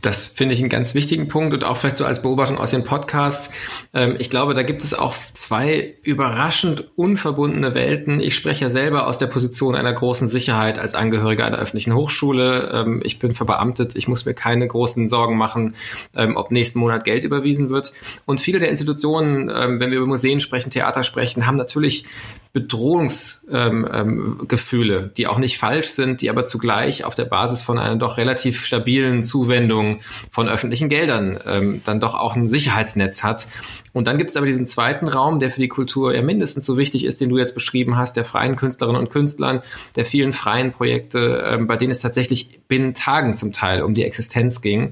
Das 0.01 0.25
finde 0.25 0.55
ich 0.55 0.62
einen 0.62 0.70
ganz 0.70 0.96
wichtigen 0.96 1.27
Punkt 1.27 1.53
und 1.53 1.63
auch 1.63 1.77
vielleicht 1.77 1.98
so 1.98 2.05
als 2.05 2.24
Beobachtung 2.24 2.58
aus 2.58 2.72
dem 2.72 2.84
Podcast. 2.84 3.53
Ähm, 3.93 4.15
ich 4.17 4.31
glaube, 4.31 4.55
da 4.55 4.63
gibt 4.63 4.84
es 4.84 4.96
auch 4.96 5.15
zwei 5.34 5.96
überraschend 6.01 6.89
unverbundene 6.96 7.75
Welten. 7.75 8.20
Ich 8.20 8.34
spreche 8.34 8.65
ja 8.65 8.70
selber 8.72 9.05
aus 9.08 9.20
der 9.20 9.27
Position 9.27 9.75
einer 9.75 9.93
großen 9.93 10.27
Sicherheit 10.27 10.79
als 10.79 10.96
Angehöriger 10.96 11.46
einer 11.46 11.60
öffentlichen 11.60 11.93
Hochschule. 11.93 12.72
Ähm, 12.74 13.01
ich 13.03 13.20
bin 13.20 13.36
verbeamtet. 13.36 13.96
Ich 13.96 14.08
muss 14.08 14.25
mir 14.25 14.34
keine 14.34 14.67
großen 14.67 15.08
Sorgen 15.08 15.38
machen, 15.38 15.75
ähm, 16.15 16.36
ob 16.36 16.50
nächsten 16.50 16.79
Monat 16.79 17.03
Geld 17.03 17.24
überwiesen 17.24 17.70
wird. 17.70 17.93
Und 18.25 18.41
viele 18.41 18.60
der 18.60 18.70
Institutionen, 18.70 19.48
wenn 19.48 19.91
wir 19.91 19.98
über 19.98 20.08
Museen 20.08 20.39
sprechen, 20.39 20.72
Theater 20.72 21.03
sprechen, 21.03 21.46
haben 21.46 21.55
natürlich 21.55 22.05
Bedrohungsgefühle, 22.53 24.98
ähm, 24.98 25.03
ähm, 25.03 25.12
die 25.15 25.27
auch 25.27 25.38
nicht 25.38 25.58
falsch 25.58 25.88
sind, 25.88 26.20
die 26.20 26.29
aber 26.29 26.43
zugleich 26.43 27.05
auf 27.05 27.15
der 27.15 27.24
Basis 27.24 27.62
von 27.62 27.79
einer 27.79 27.96
doch 27.96 28.17
relativ 28.17 28.65
stabilen 28.65 29.24
Zuwendung 29.24 30.01
von 30.29 30.50
öffentlichen 30.50 30.89
Geldern 30.89 31.39
ähm, 31.48 31.81
dann 31.86 32.01
doch 32.01 32.13
auch 32.13 32.36
ein 32.36 32.48
Sicherheitsnetz 32.48 33.24
hat. 33.24 33.48
Und 33.93 34.08
dann 34.08 34.17
gibt 34.17 34.31
es 34.31 34.38
aber 34.38 34.48
diesen 34.48 34.65
zweiten 34.65 35.08
Raum, 35.08 35.39
der 35.39 35.50
für 35.50 35.62
die 35.62 35.70
Kultur 35.70 36.13
ja 36.13 36.22
mindestens 36.22 36.65
so 36.65 36.77
wichtig 36.77 37.05
ist, 37.05 37.22
den 37.22 37.29
du 37.29 37.38
jetzt 37.38 37.53
beschrieben 37.53 37.96
hast, 37.98 38.17
der 38.17 38.25
freien 38.25 38.58
Künstlerinnen 38.58 39.00
und 39.00 39.10
Künstlern, 39.10 39.62
der 39.96 40.03
vielen 40.05 40.34
freien 40.34 40.72
Projekte, 40.72 41.46
ähm, 41.48 41.67
bei 41.67 41.77
denen 41.77 41.91
es 41.91 42.01
tatsächlich 42.01 42.60
binnen 42.67 42.93
Tagen 42.93 43.36
zum 43.36 43.53
Teil 43.53 43.84
um 43.84 43.93
die 43.93 44.03
Existenz 44.03 44.60
ging. 44.62 44.91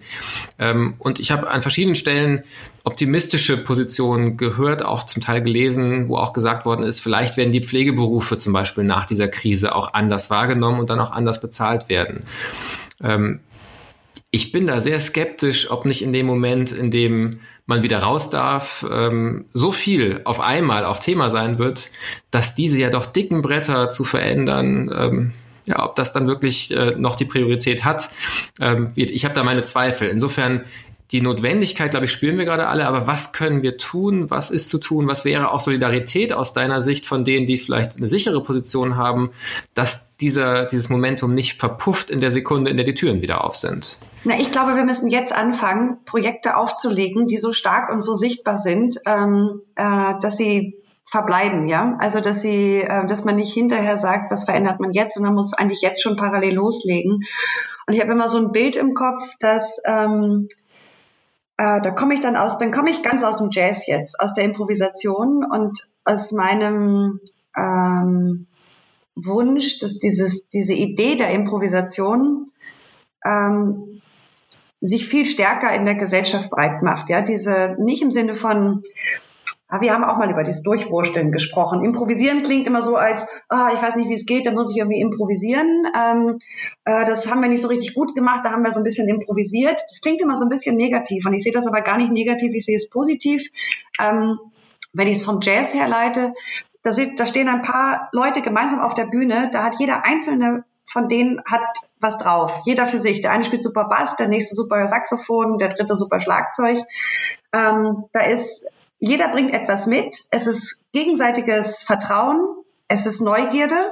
Ähm, 0.60 0.94
und 0.98 1.20
ich 1.20 1.32
habe 1.32 1.50
an 1.50 1.62
verschiedenen 1.62 1.96
Stellen 1.96 2.44
optimistische 2.89 3.55
Positionen 3.55 4.36
gehört, 4.36 4.84
auch 4.84 5.05
zum 5.05 5.22
Teil 5.22 5.43
gelesen, 5.43 6.10
wo 6.10 6.17
auch 6.17 6.34
gesagt 6.34 6.65
worden 6.65 6.84
ist, 6.84 7.01
vielleicht 7.01 7.38
werden 7.38 7.51
die 7.51 7.63
Pflegeberufe 7.63 8.38
zum 8.38 8.51
Beispiel 8.51 8.84
nach 8.84 9.05
dieser 9.05 9.27
Krise 9.27 9.75
auch 9.75 9.93
anders 9.93 10.31
wahrgenommen 10.31 10.79
und 10.79 10.89
dann 10.89 11.00
auch 11.00 11.12
anders 11.12 11.39
bezahlt 11.39 11.88
werden. 11.88 12.22
Ähm, 13.03 13.41
ich 14.31 14.51
bin 14.51 14.65
da 14.65 14.81
sehr 14.81 15.00
skeptisch, 15.00 15.69
ob 15.69 15.86
nicht 15.86 16.01
in 16.01 16.13
dem 16.13 16.25
Moment, 16.25 16.72
in 16.72 16.89
dem 16.89 17.41
man 17.67 17.84
wieder 17.84 18.00
raus 18.00 18.31
darf, 18.31 18.84
ähm, 18.91 19.46
so 19.53 19.72
viel 19.72 20.22
auf 20.24 20.39
einmal 20.39 20.84
auch 20.84 20.98
Thema 20.98 21.29
sein 21.29 21.60
wird, 21.60 21.91
dass 22.31 22.55
diese 22.55 22.79
ja 22.79 22.89
doch 22.89 23.05
dicken 23.05 23.43
Bretter 23.43 23.91
zu 23.91 24.03
verändern, 24.03 24.91
ähm, 24.96 25.34
ja, 25.65 25.86
ob 25.86 25.93
das 25.93 26.12
dann 26.12 26.25
wirklich 26.27 26.75
äh, 26.75 26.96
noch 26.98 27.15
die 27.15 27.25
Priorität 27.25 27.86
hat. 27.86 28.10
Ähm, 28.60 28.88
ich 28.95 29.23
habe 29.25 29.36
da 29.36 29.43
meine 29.43 29.62
Zweifel. 29.62 30.10
Insofern 30.10 30.63
die 31.12 31.22
Notwendigkeit, 31.22 31.89
glaube 31.89 32.06
ich, 32.06 32.12
spüren 32.12 32.38
wir 32.38 32.45
gerade 32.45 32.67
alle, 32.67 32.88
aber 32.88 33.08
was 33.08 33.34
können 33.34 33.63
wir 33.63 33.78
tun? 33.78 34.30
Was 34.30 34.52
ist 34.52 34.69
zu 34.69 34.78
tun? 34.78 35.08
Was 35.08 35.26
wäre 35.26 35.52
auch 35.52 35.60
Solidarität 35.60 36.34
aus 36.34 36.54
deiner 36.54 36.84
Sicht 36.84 37.06
von 37.06 37.24
denen, 37.24 37.48
die 37.48 37.58
vielleicht 37.58 37.98
eine 37.98 38.08
sichere 38.08 38.43
Position 38.43 38.95
haben, 38.95 39.32
dass 39.74 40.15
dieser, 40.17 40.65
dieses 40.65 40.89
Momentum 40.89 41.34
nicht 41.34 41.60
verpufft 41.60 42.12
in 42.12 42.22
der 42.22 42.30
Sekunde, 42.30 42.69
in 42.69 42.78
der 42.78 42.86
die 42.86 42.93
Türen 42.93 43.24
wieder 43.24 43.43
auf 43.43 43.56
sind? 43.56 43.98
Na, 44.24 44.39
ich 44.39 44.52
glaube, 44.52 44.76
wir 44.76 44.84
müssen 44.84 45.08
jetzt 45.08 45.34
anfangen, 45.34 45.98
Projekte 46.06 46.58
aufzulegen, 46.58 47.26
die 47.26 47.38
so 47.38 47.54
stark 47.54 47.91
und 47.91 48.04
so 48.04 48.13
sichtbar 48.13 48.60
sind, 48.60 49.00
ähm, 49.08 49.62
äh, 49.76 50.13
dass 50.22 50.38
sie 50.38 50.76
verbleiben, 51.06 51.67
ja. 51.67 51.98
Also 52.00 52.19
dass 52.19 52.41
sie, 52.41 52.82
äh, 52.82 53.08
dass 53.08 53.26
man 53.26 53.36
nicht 53.36 53.52
hinterher 53.52 53.98
sagt, 53.98 54.30
was 54.30 54.43
verändert 54.43 54.80
man 54.80 54.91
jetzt, 54.91 55.15
sondern 55.15 55.34
muss 55.34 55.54
eigentlich 55.54 55.82
jetzt 55.82 56.04
schon 56.04 56.17
parallel 56.17 56.54
loslegen. 56.54 57.22
Und 57.88 57.93
ich 57.95 58.00
habe 58.00 58.12
immer 58.12 58.30
so 58.30 58.38
ein 58.38 58.52
Bild 58.52 58.76
im 58.76 58.93
Kopf, 58.93 59.24
dass 59.39 59.82
ähm, 59.86 60.48
äh, 61.60 61.82
da 61.82 61.91
komme 61.91 62.13
ich 62.13 62.22
dann 62.22 62.38
aus, 62.38 62.58
dann 62.58 62.72
komme 62.72 62.89
ich 62.89 63.04
ganz 63.04 63.22
aus 63.22 63.39
dem 63.39 63.50
Jazz 63.52 63.86
jetzt, 63.86 64.17
aus 64.22 64.34
der 64.34 64.45
Improvisation 64.45 65.43
und 65.43 65.89
aus 66.06 66.32
meinem 66.32 67.19
ähm, 67.54 68.48
Wunsch, 69.13 69.78
dass 69.80 70.00
dieses, 70.00 70.48
diese 70.48 70.72
Idee 70.72 71.17
der 71.17 71.32
Improvisation 71.32 72.50
ähm, 73.26 74.02
sich 74.80 75.10
viel 75.10 75.26
stärker 75.26 75.74
in 75.74 75.84
der 75.84 75.95
Gesellschaft 75.95 76.50
breit 76.50 76.82
macht. 76.82 77.10
Ja, 77.10 77.22
diese 77.22 77.76
nicht 77.78 78.02
im 78.02 78.12
Sinne 78.12 78.36
von 78.36 78.82
aber 79.69 79.82
wir 79.82 79.93
haben 79.93 80.03
auch 80.03 80.17
mal 80.17 80.29
über 80.29 80.43
dieses 80.43 80.63
Durchwursteln 80.63 81.32
gesprochen. 81.32 81.84
Improvisieren 81.84 82.41
klingt 82.41 82.65
immer 82.67 82.82
so 82.82 82.95
als, 82.95 83.27
ah, 83.49 83.71
ich 83.73 83.82
weiß 83.82 83.95
nicht, 83.95 84.10
wie 84.10 84.15
es 84.15 84.25
geht, 84.25 84.45
da 84.45 84.51
muss 84.51 84.71
ich 84.71 84.77
irgendwie 84.77 84.99
improvisieren. 84.99 85.86
Ähm, 85.95 86.38
äh, 86.86 87.05
das 87.05 87.29
haben 87.29 87.41
wir 87.41 87.49
nicht 87.49 87.62
so 87.62 87.67
richtig 87.67 87.93
gut 87.93 88.15
gemacht, 88.15 88.41
da 88.43 88.51
haben 88.51 88.63
wir 88.63 88.71
so 88.71 88.79
ein 88.79 88.84
bisschen 88.84 89.08
improvisiert. 89.08 89.79
Das 89.88 90.01
klingt 90.01 90.21
immer 90.21 90.36
so 90.36 90.45
ein 90.45 90.49
bisschen 90.49 90.75
negativ 90.75 91.25
und 91.25 91.34
ich 91.34 91.43
sehe 91.43 91.53
das 91.53 91.67
aber 91.67 91.82
gar 91.82 91.97
nicht 91.97 92.12
negativ, 92.12 92.53
ich 92.53 92.65
sehe 92.65 92.75
es 92.75 92.89
positiv. 92.89 93.47
Ähm, 93.99 94.39
wenn 94.91 95.08
ich 95.08 95.19
es 95.19 95.23
vom 95.23 95.39
Jazz 95.41 95.73
herleite, 95.75 96.34
da, 96.82 96.91
da 97.15 97.25
stehen 97.27 97.47
ein 97.47 97.62
paar 97.62 98.10
Leute 98.12 98.41
gemeinsam 98.41 98.79
auf 98.79 98.95
der 98.95 99.05
Bühne, 99.05 99.49
da 99.53 99.63
hat 99.63 99.79
jeder 99.79 100.03
einzelne 100.03 100.63
von 100.91 101.08
denen 101.08 101.39
hat 101.45 101.62
was 101.99 102.17
drauf. 102.17 102.62
Jeder 102.65 102.88
für 102.88 102.97
sich. 102.97 103.21
Der 103.21 103.32
eine 103.32 103.43
spielt 103.43 103.63
super 103.63 103.86
Bass, 103.89 104.15
der 104.15 104.27
nächste 104.27 104.55
super 104.55 104.88
Saxophon, 104.88 105.60
der 105.60 105.69
dritte 105.69 105.95
super 105.95 106.19
Schlagzeug. 106.19 106.79
Ähm, 107.53 108.05
da 108.12 108.21
ist 108.21 108.67
jeder 108.99 109.29
bringt 109.29 109.53
etwas 109.53 109.88
mit. 109.88 110.23
Es 110.29 110.45
ist 110.45 110.85
gegenseitiges 110.91 111.83
Vertrauen. 111.83 112.39
Es 112.88 113.05
ist 113.05 113.21
Neugierde. 113.21 113.91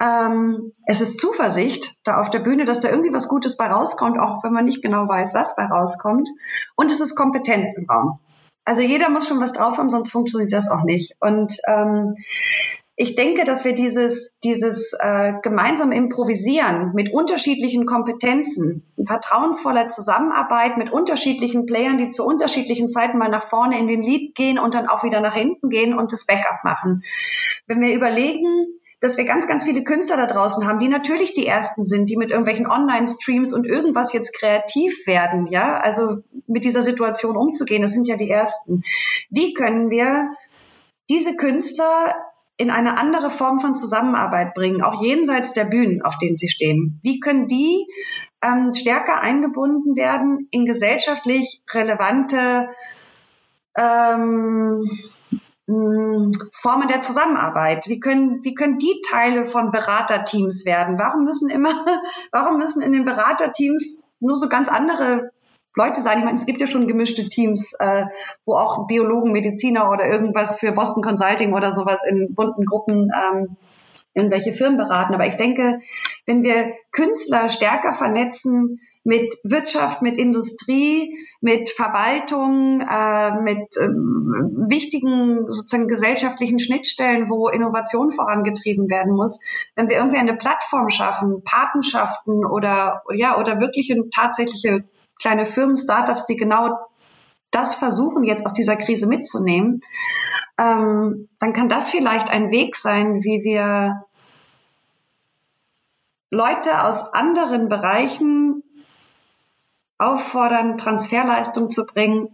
Ähm, 0.00 0.72
es 0.86 1.00
ist 1.00 1.18
Zuversicht 1.18 1.96
da 2.04 2.20
auf 2.20 2.30
der 2.30 2.38
Bühne, 2.40 2.64
dass 2.64 2.80
da 2.80 2.90
irgendwie 2.90 3.12
was 3.12 3.28
Gutes 3.28 3.56
bei 3.56 3.66
rauskommt, 3.66 4.18
auch 4.20 4.44
wenn 4.44 4.52
man 4.52 4.64
nicht 4.64 4.82
genau 4.82 5.08
weiß, 5.08 5.34
was 5.34 5.56
bei 5.56 5.64
rauskommt. 5.64 6.28
Und 6.76 6.90
es 6.90 7.00
ist 7.00 7.16
Kompetenz 7.16 7.76
im 7.76 7.88
Raum. 7.88 8.20
Also 8.64 8.82
jeder 8.82 9.08
muss 9.08 9.26
schon 9.26 9.40
was 9.40 9.52
drauf 9.52 9.78
haben, 9.78 9.90
sonst 9.90 10.10
funktioniert 10.10 10.52
das 10.52 10.70
auch 10.70 10.82
nicht. 10.82 11.16
Und 11.20 11.56
ähm, 11.66 12.14
ich 13.00 13.14
denke, 13.14 13.44
dass 13.44 13.64
wir 13.64 13.74
dieses, 13.74 14.34
dieses 14.42 14.92
äh, 14.98 15.34
gemeinsame 15.40 15.94
Improvisieren 15.94 16.90
mit 16.94 17.14
unterschiedlichen 17.14 17.86
Kompetenzen, 17.86 18.82
vertrauensvoller 19.06 19.86
Zusammenarbeit 19.86 20.76
mit 20.76 20.92
unterschiedlichen 20.92 21.64
Playern, 21.64 21.98
die 21.98 22.08
zu 22.08 22.24
unterschiedlichen 22.24 22.90
Zeiten 22.90 23.16
mal 23.16 23.28
nach 23.28 23.44
vorne 23.44 23.78
in 23.78 23.86
den 23.86 24.02
Lied 24.02 24.34
gehen 24.34 24.58
und 24.58 24.74
dann 24.74 24.88
auch 24.88 25.04
wieder 25.04 25.20
nach 25.20 25.34
hinten 25.34 25.68
gehen 25.68 25.96
und 25.96 26.12
das 26.12 26.26
Backup 26.26 26.64
machen. 26.64 27.02
Wenn 27.68 27.80
wir 27.80 27.94
überlegen, 27.94 28.66
dass 28.98 29.16
wir 29.16 29.26
ganz, 29.26 29.46
ganz 29.46 29.62
viele 29.62 29.84
Künstler 29.84 30.16
da 30.16 30.26
draußen 30.26 30.66
haben, 30.66 30.80
die 30.80 30.88
natürlich 30.88 31.34
die 31.34 31.46
ersten 31.46 31.86
sind, 31.86 32.10
die 32.10 32.16
mit 32.16 32.30
irgendwelchen 32.30 32.66
Online-Streams 32.66 33.52
und 33.52 33.64
irgendwas 33.64 34.12
jetzt 34.12 34.34
kreativ 34.36 35.06
werden, 35.06 35.46
ja, 35.46 35.78
also 35.78 36.24
mit 36.48 36.64
dieser 36.64 36.82
Situation 36.82 37.36
umzugehen, 37.36 37.82
das 37.82 37.92
sind 37.92 38.08
ja 38.08 38.16
die 38.16 38.28
ersten. 38.28 38.82
Wie 39.30 39.54
können 39.54 39.88
wir 39.88 40.30
diese 41.08 41.36
Künstler 41.36 42.16
in 42.58 42.70
eine 42.70 42.98
andere 42.98 43.30
Form 43.30 43.60
von 43.60 43.76
Zusammenarbeit 43.76 44.52
bringen, 44.52 44.82
auch 44.82 45.00
jenseits 45.00 45.54
der 45.54 45.64
Bühnen, 45.64 46.02
auf 46.02 46.18
denen 46.18 46.36
sie 46.36 46.48
stehen? 46.48 46.98
Wie 47.02 47.20
können 47.20 47.46
die 47.46 47.86
ähm, 48.44 48.72
stärker 48.72 49.22
eingebunden 49.22 49.94
werden 49.96 50.48
in 50.50 50.66
gesellschaftlich 50.66 51.62
relevante 51.72 52.68
ähm, 53.76 54.82
hm, 55.68 56.32
Formen 56.52 56.88
der 56.88 57.00
Zusammenarbeit? 57.00 57.86
Wie 57.86 58.00
können, 58.00 58.42
wie 58.42 58.54
können 58.54 58.78
die 58.78 59.02
Teile 59.08 59.46
von 59.46 59.70
Beraterteams 59.70 60.66
werden? 60.66 60.98
Warum 60.98 61.24
müssen 61.24 61.50
immer, 61.50 61.70
warum 62.32 62.58
müssen 62.58 62.82
in 62.82 62.92
den 62.92 63.04
Beraterteams 63.04 64.02
nur 64.18 64.34
so 64.34 64.48
ganz 64.48 64.68
andere 64.68 65.30
Leute 65.78 66.02
sein. 66.02 66.18
Ich 66.18 66.24
meine, 66.24 66.36
es 66.36 66.44
gibt 66.44 66.60
ja 66.60 66.66
schon 66.66 66.86
gemischte 66.86 67.28
Teams, 67.28 67.72
äh, 67.78 68.06
wo 68.44 68.54
auch 68.54 68.86
Biologen, 68.86 69.32
Mediziner 69.32 69.90
oder 69.90 70.06
irgendwas 70.06 70.58
für 70.58 70.72
Boston 70.72 71.02
Consulting 71.02 71.54
oder 71.54 71.72
sowas 71.72 72.02
in 72.04 72.34
bunten 72.34 72.64
Gruppen 72.66 73.10
ähm, 73.14 73.56
irgendwelche 74.14 74.52
Firmen 74.52 74.76
beraten. 74.76 75.14
Aber 75.14 75.26
ich 75.26 75.36
denke, 75.36 75.78
wenn 76.26 76.42
wir 76.42 76.72
Künstler 76.90 77.48
stärker 77.48 77.92
vernetzen 77.92 78.80
mit 79.04 79.32
Wirtschaft, 79.44 80.02
mit 80.02 80.18
Industrie, 80.18 81.16
mit 81.40 81.70
Verwaltung, 81.70 82.80
äh, 82.80 83.40
mit 83.40 83.76
äh, 83.76 83.88
wichtigen 84.68 85.48
sozusagen 85.48 85.88
gesellschaftlichen 85.88 86.58
Schnittstellen, 86.58 87.30
wo 87.30 87.48
Innovation 87.48 88.10
vorangetrieben 88.10 88.90
werden 88.90 89.14
muss, 89.14 89.40
wenn 89.76 89.88
wir 89.88 89.96
irgendwie 89.96 90.18
eine 90.18 90.36
Plattform 90.36 90.90
schaffen, 90.90 91.42
Patenschaften 91.44 92.44
oder 92.44 93.02
ja 93.14 93.38
oder 93.38 93.60
wirkliche 93.60 93.94
tatsächliche 94.10 94.84
kleine 95.18 95.46
Firmen, 95.46 95.76
Startups, 95.76 96.26
die 96.26 96.36
genau 96.36 96.78
das 97.50 97.74
versuchen, 97.74 98.24
jetzt 98.24 98.44
aus 98.44 98.52
dieser 98.52 98.76
Krise 98.76 99.06
mitzunehmen, 99.06 99.80
ähm, 100.58 101.28
dann 101.38 101.52
kann 101.52 101.68
das 101.68 101.90
vielleicht 101.90 102.30
ein 102.30 102.50
Weg 102.50 102.76
sein, 102.76 103.24
wie 103.24 103.42
wir 103.42 104.04
Leute 106.30 106.84
aus 106.84 107.12
anderen 107.14 107.68
Bereichen 107.68 108.62
auffordern, 109.96 110.76
Transferleistung 110.76 111.70
zu 111.70 111.86
bringen, 111.86 112.28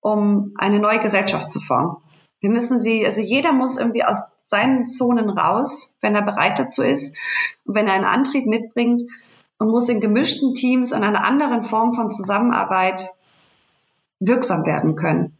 um 0.00 0.54
eine 0.58 0.80
neue 0.80 0.98
Gesellschaft 0.98 1.50
zu 1.50 1.60
formen. 1.60 1.96
Wir 2.40 2.50
müssen 2.50 2.80
sie, 2.80 3.04
also 3.06 3.20
jeder 3.20 3.52
muss 3.52 3.76
irgendwie 3.76 4.04
aus 4.04 4.22
seinen 4.36 4.86
Zonen 4.86 5.30
raus, 5.30 5.94
wenn 6.00 6.14
er 6.14 6.22
bereit 6.22 6.58
dazu 6.58 6.82
ist 6.82 7.16
wenn 7.68 7.86
er 7.86 7.94
einen 7.94 8.04
Antrieb 8.04 8.46
mitbringt 8.46 9.02
und 9.58 9.70
muss 9.70 9.88
in 9.88 10.00
gemischten 10.00 10.54
Teams 10.54 10.92
und 10.92 11.02
einer 11.02 11.24
anderen 11.24 11.62
Form 11.62 11.92
von 11.92 12.10
Zusammenarbeit 12.10 13.10
wirksam 14.20 14.64
werden 14.66 14.96
können. 14.96 15.36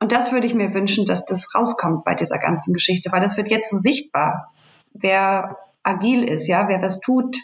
Und 0.00 0.12
das 0.12 0.32
würde 0.32 0.46
ich 0.46 0.54
mir 0.54 0.74
wünschen, 0.74 1.06
dass 1.06 1.24
das 1.24 1.54
rauskommt 1.54 2.04
bei 2.04 2.14
dieser 2.14 2.38
ganzen 2.38 2.74
Geschichte, 2.74 3.10
weil 3.12 3.20
das 3.20 3.36
wird 3.36 3.48
jetzt 3.48 3.70
so 3.70 3.76
sichtbar, 3.76 4.52
wer 4.92 5.56
agil 5.82 6.24
ist, 6.24 6.46
ja, 6.46 6.68
wer 6.68 6.82
was 6.82 7.00
tut 7.00 7.36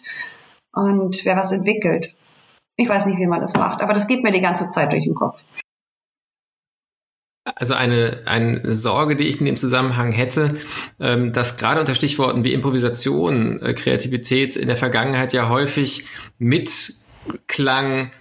und 0.72 1.24
wer 1.24 1.36
was 1.36 1.52
entwickelt. 1.52 2.14
Ich 2.76 2.88
weiß 2.88 3.06
nicht, 3.06 3.18
wie 3.18 3.26
man 3.26 3.40
das 3.40 3.54
macht, 3.54 3.80
aber 3.82 3.92
das 3.92 4.06
geht 4.06 4.22
mir 4.22 4.32
die 4.32 4.40
ganze 4.40 4.70
Zeit 4.70 4.92
durch 4.92 5.04
den 5.04 5.14
Kopf. 5.14 5.42
Also 7.44 7.74
eine, 7.74 8.22
eine 8.26 8.72
Sorge, 8.72 9.16
die 9.16 9.26
ich 9.26 9.40
in 9.40 9.46
dem 9.46 9.56
Zusammenhang 9.56 10.12
hätte, 10.12 10.56
ähm, 11.00 11.32
dass 11.32 11.56
gerade 11.56 11.80
unter 11.80 11.94
Stichworten 11.94 12.44
wie 12.44 12.52
Improvisation, 12.52 13.62
äh, 13.62 13.72
Kreativität 13.72 14.56
in 14.56 14.66
der 14.66 14.76
Vergangenheit 14.76 15.32
ja 15.32 15.48
häufig 15.48 16.04
mitklang, 16.38 18.12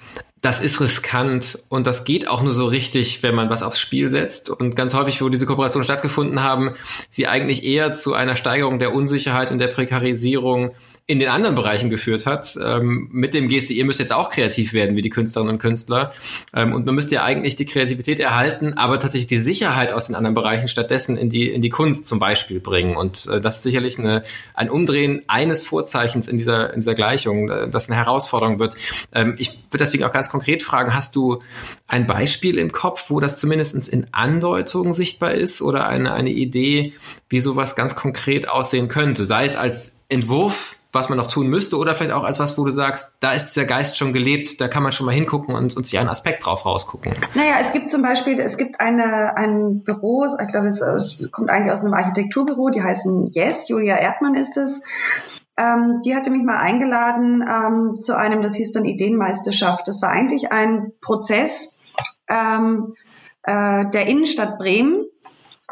das 0.42 0.62
ist 0.62 0.80
riskant 0.80 1.60
und 1.68 1.86
das 1.86 2.06
geht 2.06 2.30
auch 2.30 2.42
nur 2.42 2.54
so 2.54 2.66
richtig, 2.66 3.22
wenn 3.22 3.36
man 3.36 3.50
was 3.50 3.62
aufs 3.62 3.80
Spiel 3.80 4.10
setzt. 4.10 4.50
Und 4.50 4.76
ganz 4.76 4.94
häufig, 4.94 5.22
wo 5.22 5.28
diese 5.28 5.46
Kooperationen 5.46 5.84
stattgefunden 5.84 6.42
haben, 6.42 6.76
sie 7.10 7.28
eigentlich 7.28 7.66
eher 7.66 7.92
zu 7.92 8.14
einer 8.14 8.38
Steigerung 8.38 8.80
der 8.80 8.94
Unsicherheit 8.94 9.52
und 9.52 9.60
der 9.60 9.68
Prekarisierung 9.68 10.72
in 11.10 11.18
den 11.18 11.30
anderen 11.30 11.56
Bereichen 11.56 11.90
geführt 11.90 12.28
hat, 12.28 12.56
ähm, 12.64 13.10
mit 13.12 13.34
dem 13.34 13.48
Geste, 13.48 13.74
ihr 13.74 13.84
müsst 13.84 14.00
jetzt 14.00 14.14
auch 14.14 14.30
kreativ 14.30 14.74
werden, 14.74 14.96
wie 14.96 15.02
die 15.02 15.10
Künstlerinnen 15.10 15.56
und 15.56 15.60
Künstler. 15.60 16.14
Ähm, 16.54 16.72
und 16.72 16.86
man 16.86 16.94
müsste 16.94 17.16
ja 17.16 17.24
eigentlich 17.24 17.56
die 17.56 17.66
Kreativität 17.66 18.20
erhalten, 18.20 18.74
aber 18.76 19.00
tatsächlich 19.00 19.26
die 19.26 19.40
Sicherheit 19.40 19.92
aus 19.92 20.06
den 20.06 20.16
anderen 20.16 20.36
Bereichen 20.36 20.68
stattdessen 20.68 21.18
in 21.18 21.32
die, 21.32 21.50
in 21.50 21.64
die 21.64 21.70
Kunst 21.70 22.06
zum 22.06 22.20
Beispiel 22.20 22.60
bringen. 22.60 22.96
Und 22.96 23.26
äh, 23.26 23.42
das 23.42 23.58
ist 23.58 23.64
sicherlich 23.64 23.98
eine, 23.98 24.22
ein 24.54 24.70
Umdrehen 24.70 25.24
eines 25.26 25.66
Vorzeichens 25.66 26.28
in 26.28 26.38
dieser, 26.38 26.76
in 26.76 26.82
dieser 26.82 26.94
Gleichung, 26.94 27.50
äh, 27.50 27.68
das 27.72 27.90
eine 27.90 27.98
Herausforderung 27.98 28.60
wird. 28.60 28.76
Ähm, 29.12 29.34
ich 29.40 29.64
würde 29.72 29.84
deswegen 29.84 30.04
auch 30.04 30.14
ganz 30.14 30.30
konkret 30.30 30.62
fragen, 30.62 30.94
hast 30.94 31.16
du 31.16 31.42
ein 31.88 32.06
Beispiel 32.06 32.60
im 32.60 32.72
Kopf, 32.72 33.06
wo 33.10 33.20
das 33.20 33.40
zumindest 33.40 33.90
in 33.90 34.06
Andeutungen 34.12 34.94
sichtbar 34.94 35.32
ist 35.32 35.64
oder 35.64 35.88
eine, 35.88 36.14
eine 36.14 36.30
Idee, 36.30 36.94
wie 37.30 37.40
sowas 37.40 37.76
ganz 37.76 37.96
konkret 37.96 38.48
aussehen 38.48 38.90
könnte? 38.90 39.24
Sei 39.24 39.46
es 39.46 39.56
als 39.56 40.02
Entwurf 40.08 40.76
was 40.92 41.10
man 41.10 41.18
noch 41.18 41.28
tun 41.28 41.48
müsste 41.48 41.78
oder 41.78 41.94
vielleicht 41.94 42.14
auch 42.14 42.24
als 42.24 42.40
was, 42.40 42.58
wo 42.58 42.66
du 42.66 42.72
sagst, 42.72 43.16
da 43.20 43.34
ist 43.34 43.46
dieser 43.46 43.66
Geist 43.66 43.98
schon 43.98 44.12
gelebt, 44.12 44.60
da 44.60 44.68
kann 44.68 44.82
man 44.82 44.92
schon 44.92 45.06
mal 45.06 45.14
hingucken 45.14 45.54
und, 45.54 45.76
und 45.78 45.86
sich 45.86 46.00
einen 46.00 46.10
Aspekt 46.10 46.46
drauf 46.46 46.66
rausgucken. 46.66 47.14
Naja, 47.36 47.56
es 47.62 47.72
gibt 47.72 47.90
zum 47.90 48.02
Beispiel, 48.02 48.40
es 48.40 48.58
gibt 48.58 48.80
eine, 48.80 49.38
ein 49.38 49.84
Büro, 49.84 50.26
ich 50.26 50.48
glaube, 50.48 50.68
es 50.68 50.82
kommt 51.32 51.50
eigentlich 51.50 51.74
aus 51.74 51.82
einem 51.82 51.94
Architekturbüro, 51.94 52.70
die 52.70 52.82
heißen 52.82 53.32
Yes, 53.32 53.70
Julia 53.70 53.98
Erdmann 53.98 54.36
ist 54.36 54.58
es. 54.58 54.82
Ähm, 55.58 56.02
die 56.06 56.16
hatte 56.16 56.30
mich 56.30 56.44
mal 56.44 56.58
eingeladen 56.58 57.44
ähm, 57.48 58.00
zu 58.00 58.18
einem, 58.18 58.42
das 58.42 58.56
hieß 58.56 58.72
dann 58.72 58.86
Ideenmeisterschaft. 58.86 59.88
Das 59.88 60.02
war 60.02 60.10
eigentlich 60.10 60.52
ein 60.52 60.94
Prozess 61.02 61.78
ähm, 62.30 62.96
äh, 63.44 63.86
der 63.90 64.08
Innenstadt 64.08 64.58
Bremen. 64.58 65.06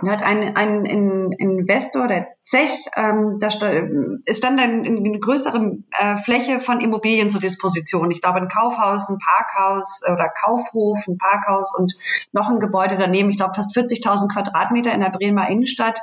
Da 0.02 0.12
hat 0.12 0.24
ein, 0.24 0.56
ein, 0.56 0.86
ein 0.86 1.32
Investor, 1.32 2.08
der 2.08 2.28
Zech, 2.48 2.86
ähm, 2.96 3.40
da 3.42 3.52
stand, 3.52 4.22
es 4.26 4.38
stand 4.38 4.58
dann 4.58 4.86
eine 4.86 5.20
größere 5.20 5.80
äh, 5.92 6.16
Fläche 6.16 6.62
von 6.62 6.80
Immobilien 6.80 7.30
zur 7.30 7.42
Disposition. 7.42 8.10
Ich 8.10 8.22
glaube, 8.22 8.38
ein 8.38 8.48
Kaufhaus, 8.48 9.10
ein 9.10 9.18
Parkhaus 9.18 10.02
oder 10.10 10.30
Kaufhof, 10.30 11.06
ein 11.10 11.18
Parkhaus 11.18 11.76
und 11.78 11.98
noch 12.32 12.50
ein 12.50 12.62
Gebäude 12.62 12.96
daneben. 12.98 13.30
Ich 13.32 13.36
glaube, 13.36 13.54
fast 13.54 13.76
40.000 13.76 14.32
Quadratmeter 14.32 14.94
in 14.94 15.02
der 15.02 15.10
Bremer 15.10 15.50
Innenstadt, 15.50 16.00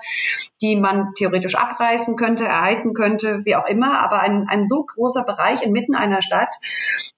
die 0.60 0.76
man 0.76 1.14
theoretisch 1.14 1.54
abreißen 1.54 2.14
könnte, 2.16 2.44
erhalten 2.44 2.92
könnte, 2.92 3.46
wie 3.46 3.56
auch 3.56 3.66
immer. 3.66 4.00
Aber 4.00 4.20
ein, 4.20 4.46
ein 4.46 4.66
so 4.66 4.84
großer 4.84 5.24
Bereich 5.24 5.62
inmitten 5.62 5.94
einer 5.94 6.20
Stadt. 6.20 6.54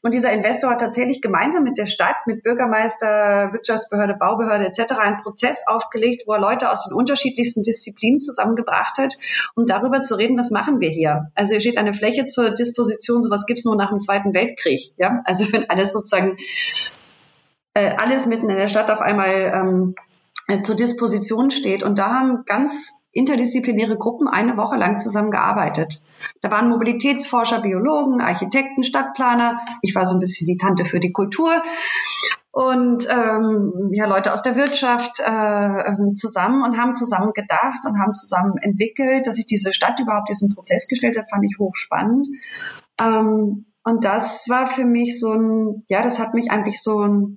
Und 0.03 0.15
dieser 0.15 0.31
Investor 0.31 0.71
hat 0.71 0.79
tatsächlich 0.79 1.21
gemeinsam 1.21 1.65
mit 1.65 1.79
der 1.79 1.87
Stadt, 1.87 2.15
mit 2.27 2.45
Bürgermeister, 2.45 3.53
Wirtschaftsbehörde, 3.53 4.15
Baubehörde 4.15 4.67
etc. 4.67 5.01
einen 5.01 5.17
Prozess 5.17 5.65
aufgelegt, 5.67 6.29
wo 6.29 6.35
er 6.35 6.41
Leute 6.41 6.71
aus 6.71 6.85
den 6.87 6.95
unterschiedlichsten 6.95 7.65
Disziplinen 7.65 8.21
zusammengebracht 8.21 8.99
hat 8.99 9.16
um 9.55 9.67
darüber 9.67 10.03
zu 10.03 10.17
reden, 10.17 10.39
was 10.39 10.51
machen 10.51 10.81
wir 10.81 10.91
hier. 10.91 11.31
Also 11.35 11.53
hier 11.53 11.61
steht 11.61 11.79
eine 11.79 11.95
Fläche 11.95 12.25
zur 12.25 12.51
Disposition, 12.51 13.23
sowas 13.23 13.47
gibt's 13.47 13.65
nur 13.65 13.77
nach 13.77 13.91
dem 13.91 14.01
Zweiten 14.01 14.35
Weltkrieg. 14.35 14.93
Ja? 14.97 15.23
Also 15.25 15.53
wenn 15.53 15.69
alles 15.71 15.93
sozusagen, 15.93 16.37
äh, 17.75 17.95
alles 17.97 18.27
mitten 18.27 18.51
in 18.51 18.57
der 18.57 18.69
Stadt 18.69 18.91
auf 18.91 19.01
einmal 19.01 19.53
ähm, 19.55 19.95
äh, 19.99 20.06
zur 20.63 20.77
Disposition 20.77 21.51
steht. 21.51 21.83
Und 21.83 21.99
da 21.99 22.15
haben 22.15 22.45
ganz 22.47 23.03
interdisziplinäre 23.13 23.97
Gruppen 23.97 24.29
eine 24.29 24.57
Woche 24.57 24.77
lang 24.77 24.99
zusammengearbeitet. 24.99 26.03
Da 26.41 26.51
waren 26.51 26.69
Mobilitätsforscher, 26.69 27.61
Biologen, 27.61 28.21
Architekten, 28.21 28.85
Stadtplaner. 28.85 29.59
Ich 29.83 29.95
war 29.95 30.07
so 30.07 30.15
ein 30.15 30.21
bisschen 30.21 30.47
die 30.47 30.57
Tante 30.57 30.85
für 30.85 31.01
die 31.01 31.13
Kultur 31.13 31.63
und 32.57 33.07
ähm, 33.11 33.91
ja, 33.93 34.07
Leute 34.07 34.33
aus 34.33 34.41
der 34.41 34.57
Wirtschaft 34.57 35.21
äh, 35.21 35.25
ähm, 35.31 36.15
zusammen 36.17 36.63
und 36.63 36.79
haben 36.79 36.95
zusammen 36.95 37.33
gedacht 37.35 37.85
und 37.85 37.99
haben 37.99 38.15
zusammen 38.15 38.57
entwickelt, 38.57 39.27
dass 39.27 39.37
sich 39.37 39.45
diese 39.45 39.75
Stadt 39.75 40.01
überhaupt 40.01 40.31
diesen 40.31 40.55
Prozess 40.55 40.89
gestellt 40.89 41.19
hat, 41.19 41.29
fand 41.29 41.45
ich 41.45 41.59
hochspannend. 41.59 42.29
Ähm, 42.99 43.67
und 43.85 44.05
das 44.05 44.49
war 44.49 44.67
für 44.67 44.87
mich 44.87 45.21
so 45.21 45.35
ein, 45.35 45.85
ja, 45.89 46.03
das 46.03 46.19
hat 46.19 46.33
mich 46.33 46.51
eigentlich 46.51 46.83
so 46.83 47.01
ein 47.01 47.37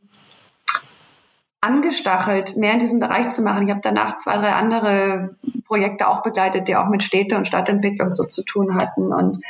angestachelt, 1.61 2.55
mehr 2.55 2.73
in 2.73 2.79
diesem 2.79 2.99
Bereich 2.99 3.29
zu 3.29 3.41
machen. 3.41 3.63
Ich 3.65 3.71
habe 3.71 3.81
danach 3.83 4.17
zwei, 4.17 4.37
drei 4.37 4.53
andere 4.53 5.35
Projekte 5.65 6.07
auch 6.07 6.23
begleitet, 6.23 6.67
die 6.67 6.75
auch 6.75 6.87
mit 6.87 7.03
Städte 7.03 7.35
und 7.35 7.47
Stadtentwicklung 7.47 8.13
so 8.13 8.23
zu 8.23 8.43
tun 8.43 8.75
hatten. 8.75 9.13
Und 9.13 9.43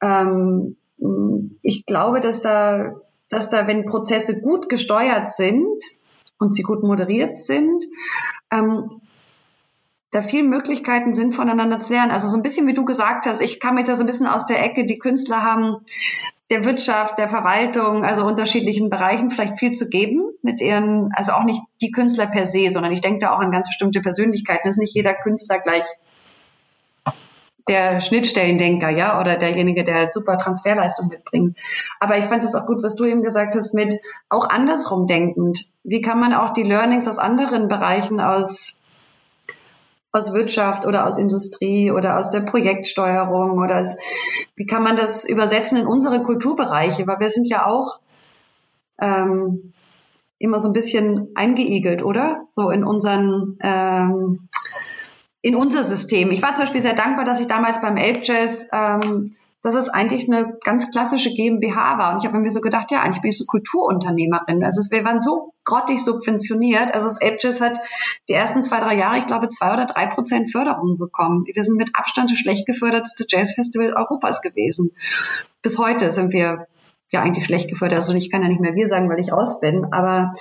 ähm, 0.00 0.76
ich 1.62 1.84
glaube, 1.86 2.20
dass 2.20 2.40
da 2.40 2.94
dass 3.28 3.50
da, 3.50 3.66
wenn 3.66 3.84
Prozesse 3.84 4.40
gut 4.40 4.68
gesteuert 4.68 5.32
sind 5.32 5.82
und 6.38 6.54
sie 6.54 6.62
gut 6.62 6.82
moderiert 6.82 7.40
sind, 7.40 7.84
ähm, 8.50 9.00
da 10.10 10.22
viele 10.22 10.44
Möglichkeiten 10.44 11.12
sind, 11.12 11.34
voneinander 11.34 11.78
zu 11.78 11.92
lernen. 11.92 12.12
Also 12.12 12.28
so 12.28 12.36
ein 12.36 12.42
bisschen, 12.42 12.66
wie 12.66 12.74
du 12.74 12.84
gesagt 12.84 13.26
hast, 13.26 13.42
ich 13.42 13.60
kam 13.60 13.76
jetzt 13.76 13.88
da 13.88 13.94
so 13.94 14.02
ein 14.02 14.06
bisschen 14.06 14.26
aus 14.26 14.46
der 14.46 14.62
Ecke, 14.64 14.86
die 14.86 14.98
Künstler 14.98 15.42
haben 15.42 15.78
der 16.50 16.64
Wirtschaft, 16.64 17.18
der 17.18 17.28
Verwaltung, 17.28 18.04
also 18.04 18.24
unterschiedlichen 18.24 18.88
Bereichen 18.88 19.30
vielleicht 19.30 19.58
viel 19.58 19.72
zu 19.72 19.88
geben 19.90 20.22
mit 20.42 20.62
ihren, 20.62 21.12
also 21.14 21.32
auch 21.32 21.44
nicht 21.44 21.60
die 21.82 21.90
Künstler 21.90 22.26
per 22.26 22.46
se, 22.46 22.70
sondern 22.70 22.92
ich 22.92 23.02
denke 23.02 23.18
da 23.18 23.34
auch 23.34 23.40
an 23.40 23.50
ganz 23.50 23.68
bestimmte 23.68 24.00
Persönlichkeiten. 24.00 24.66
Es 24.66 24.76
ist 24.76 24.80
nicht 24.80 24.94
jeder 24.94 25.12
Künstler 25.12 25.58
gleich 25.58 25.84
der 27.68 28.00
Schnittstellendenker, 28.00 28.88
ja, 28.88 29.20
oder 29.20 29.36
derjenige, 29.36 29.84
der 29.84 30.10
super 30.10 30.38
Transferleistung 30.38 31.08
mitbringt. 31.08 31.58
Aber 32.00 32.16
ich 32.16 32.24
fand 32.24 32.42
es 32.42 32.54
auch 32.54 32.66
gut, 32.66 32.82
was 32.82 32.96
du 32.96 33.04
eben 33.04 33.22
gesagt 33.22 33.54
hast, 33.54 33.74
mit 33.74 33.94
auch 34.30 34.48
andersrum 34.48 35.06
denkend. 35.06 35.66
Wie 35.84 36.00
kann 36.00 36.18
man 36.18 36.32
auch 36.32 36.54
die 36.54 36.62
Learnings 36.62 37.06
aus 37.06 37.18
anderen 37.18 37.68
Bereichen, 37.68 38.20
aus, 38.20 38.80
aus 40.18 40.34
Wirtschaft 40.34 40.86
oder 40.86 41.06
aus 41.06 41.18
Industrie 41.18 41.90
oder 41.90 42.18
aus 42.18 42.30
der 42.30 42.40
Projektsteuerung 42.40 43.58
oder 43.58 43.80
aus, 43.80 43.96
wie 44.56 44.66
kann 44.66 44.82
man 44.82 44.96
das 44.96 45.24
übersetzen 45.24 45.78
in 45.78 45.86
unsere 45.86 46.22
Kulturbereiche? 46.22 47.06
Weil 47.06 47.20
wir 47.20 47.30
sind 47.30 47.48
ja 47.48 47.66
auch, 47.66 48.00
ähm, 49.00 49.72
immer 50.38 50.60
so 50.60 50.68
ein 50.68 50.72
bisschen 50.72 51.28
eingeigelt, 51.34 52.02
oder? 52.02 52.46
So 52.52 52.70
in 52.70 52.84
unseren 52.84 53.58
ähm, 53.60 54.48
in 55.40 55.54
unser 55.54 55.82
System. 55.82 56.30
Ich 56.30 56.42
war 56.42 56.54
zum 56.54 56.64
Beispiel 56.64 56.80
sehr 56.80 56.94
dankbar, 56.94 57.24
dass 57.24 57.40
ich 57.40 57.46
damals 57.46 57.80
beim 57.80 57.96
Elbjazz 57.96 58.68
ähm, 58.72 59.34
dass 59.62 59.74
es 59.74 59.88
eigentlich 59.88 60.28
eine 60.28 60.56
ganz 60.64 60.90
klassische 60.90 61.30
GmbH 61.34 61.98
war. 61.98 62.12
Und 62.12 62.18
ich 62.18 62.26
habe 62.26 62.38
mir 62.38 62.50
so 62.50 62.60
gedacht, 62.60 62.90
ja, 62.90 63.00
eigentlich 63.00 63.22
bin 63.22 63.30
ich 63.30 63.38
so 63.38 63.44
Kulturunternehmerin. 63.44 64.62
Also 64.62 64.88
wir 64.90 65.04
waren 65.04 65.20
so 65.20 65.52
grottig 65.64 66.02
subventioniert. 66.02 66.94
Also 66.94 67.08
das 67.08 67.20
Ages 67.20 67.60
hat 67.60 67.80
die 68.28 68.34
ersten 68.34 68.62
zwei, 68.62 68.80
drei 68.80 68.94
Jahre, 68.94 69.18
ich 69.18 69.26
glaube, 69.26 69.48
zwei 69.48 69.72
oder 69.72 69.86
drei 69.86 70.06
Prozent 70.06 70.52
Förderung 70.52 70.96
bekommen. 70.96 71.44
Wir 71.52 71.64
sind 71.64 71.76
mit 71.76 71.90
Abstand 71.94 72.30
das 72.30 72.38
schlecht 72.38 72.66
gefördertste 72.66 73.24
Jazzfestival 73.28 73.94
Europas 73.94 74.42
gewesen. 74.42 74.92
Bis 75.60 75.76
heute 75.78 76.12
sind 76.12 76.32
wir 76.32 76.68
ja 77.10 77.22
eigentlich 77.22 77.44
schlecht 77.44 77.68
gefördert. 77.68 78.00
Also 78.00 78.14
ich 78.14 78.30
kann 78.30 78.42
ja 78.42 78.48
nicht 78.48 78.60
mehr 78.60 78.74
wir 78.74 78.86
sagen, 78.86 79.08
weil 79.08 79.20
ich 79.20 79.32
aus 79.32 79.60
bin, 79.60 79.92
aber 79.92 80.32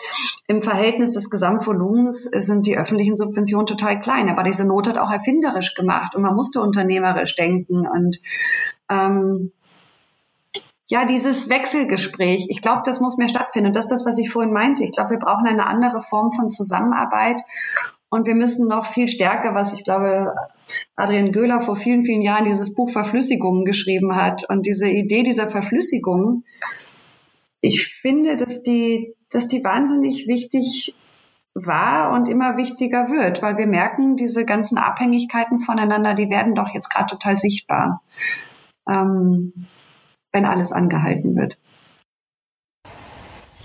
im 0.47 0.62
Verhältnis 0.62 1.13
des 1.13 1.30
Gesamtvolumens 1.30 2.23
sind 2.23 2.65
die 2.65 2.77
öffentlichen 2.77 3.17
Subventionen 3.17 3.67
total 3.67 3.99
klein. 3.99 4.30
Aber 4.30 4.43
diese 4.43 4.65
Not 4.65 4.88
hat 4.88 4.97
auch 4.97 5.12
erfinderisch 5.12 5.75
gemacht 5.75 6.15
und 6.15 6.23
man 6.23 6.36
musste 6.36 6.62
unternehmerisch 6.62 7.36
denken 7.36 7.88
und 7.88 8.19
ähm, 8.89 9.51
ja, 10.89 11.03
dieses 11.03 11.49
Wechselgespräch, 11.49 12.47
ich 12.49 12.62
glaube, 12.62 12.84
das 12.86 13.01
muss 13.01 13.17
mehr 13.17 13.27
stattfinden. 13.27 13.67
Und 13.67 13.75
das 13.75 13.86
ist 13.86 13.91
das, 13.91 14.06
was 14.06 14.17
ich 14.17 14.32
vorhin 14.32 14.53
meinte. 14.53 14.86
Ich 14.86 14.91
glaube, 14.91 15.12
wir 15.12 15.19
brauchen 15.19 15.45
eine 15.45 15.67
andere 15.67 15.99
Form 15.99 16.32
von 16.32 16.49
Zusammenarbeit. 16.49 17.41
Und 18.10 18.26
wir 18.26 18.36
müssen 18.36 18.67
noch 18.67 18.86
viel 18.86 19.08
stärker, 19.08 19.54
was 19.54 19.74
ich 19.74 19.84
glaube, 19.84 20.34
Adrian 20.96 21.32
Göhler 21.32 21.60
vor 21.60 21.76
vielen, 21.76 22.04
vielen 22.04 22.22
Jahren 22.22 22.46
dieses 22.46 22.74
Buch 22.74 22.89
Verflüssigungen 22.89 23.65
geschrieben 23.65 24.15
hat. 24.15 24.50
Und 24.50 24.65
diese 24.65 24.88
Idee 24.88 25.24
dieser 25.24 25.48
Verflüssigung, 25.48 26.43
ich 27.60 27.88
finde, 27.88 28.38
dass 28.38 28.63
die, 28.63 29.13
dass 29.30 29.48
die 29.48 29.63
wahnsinnig 29.63 30.28
wichtig 30.28 30.96
war 31.54 32.13
und 32.13 32.30
immer 32.30 32.56
wichtiger 32.56 33.10
wird, 33.10 33.41
weil 33.41 33.58
wir 33.58 33.67
merken, 33.67 34.15
diese 34.15 34.46
ganzen 34.46 34.78
Abhängigkeiten 34.78 35.60
voneinander, 35.60 36.13
die 36.13 36.30
werden 36.30 36.56
doch 36.56 36.70
jetzt 36.70 36.89
gerade 36.89 37.08
total 37.08 37.38
sichtbar, 37.38 38.04
ähm, 38.88 39.54
wenn 40.32 40.46
alles 40.46 40.72
angehalten 40.72 41.36
wird. 41.36 41.58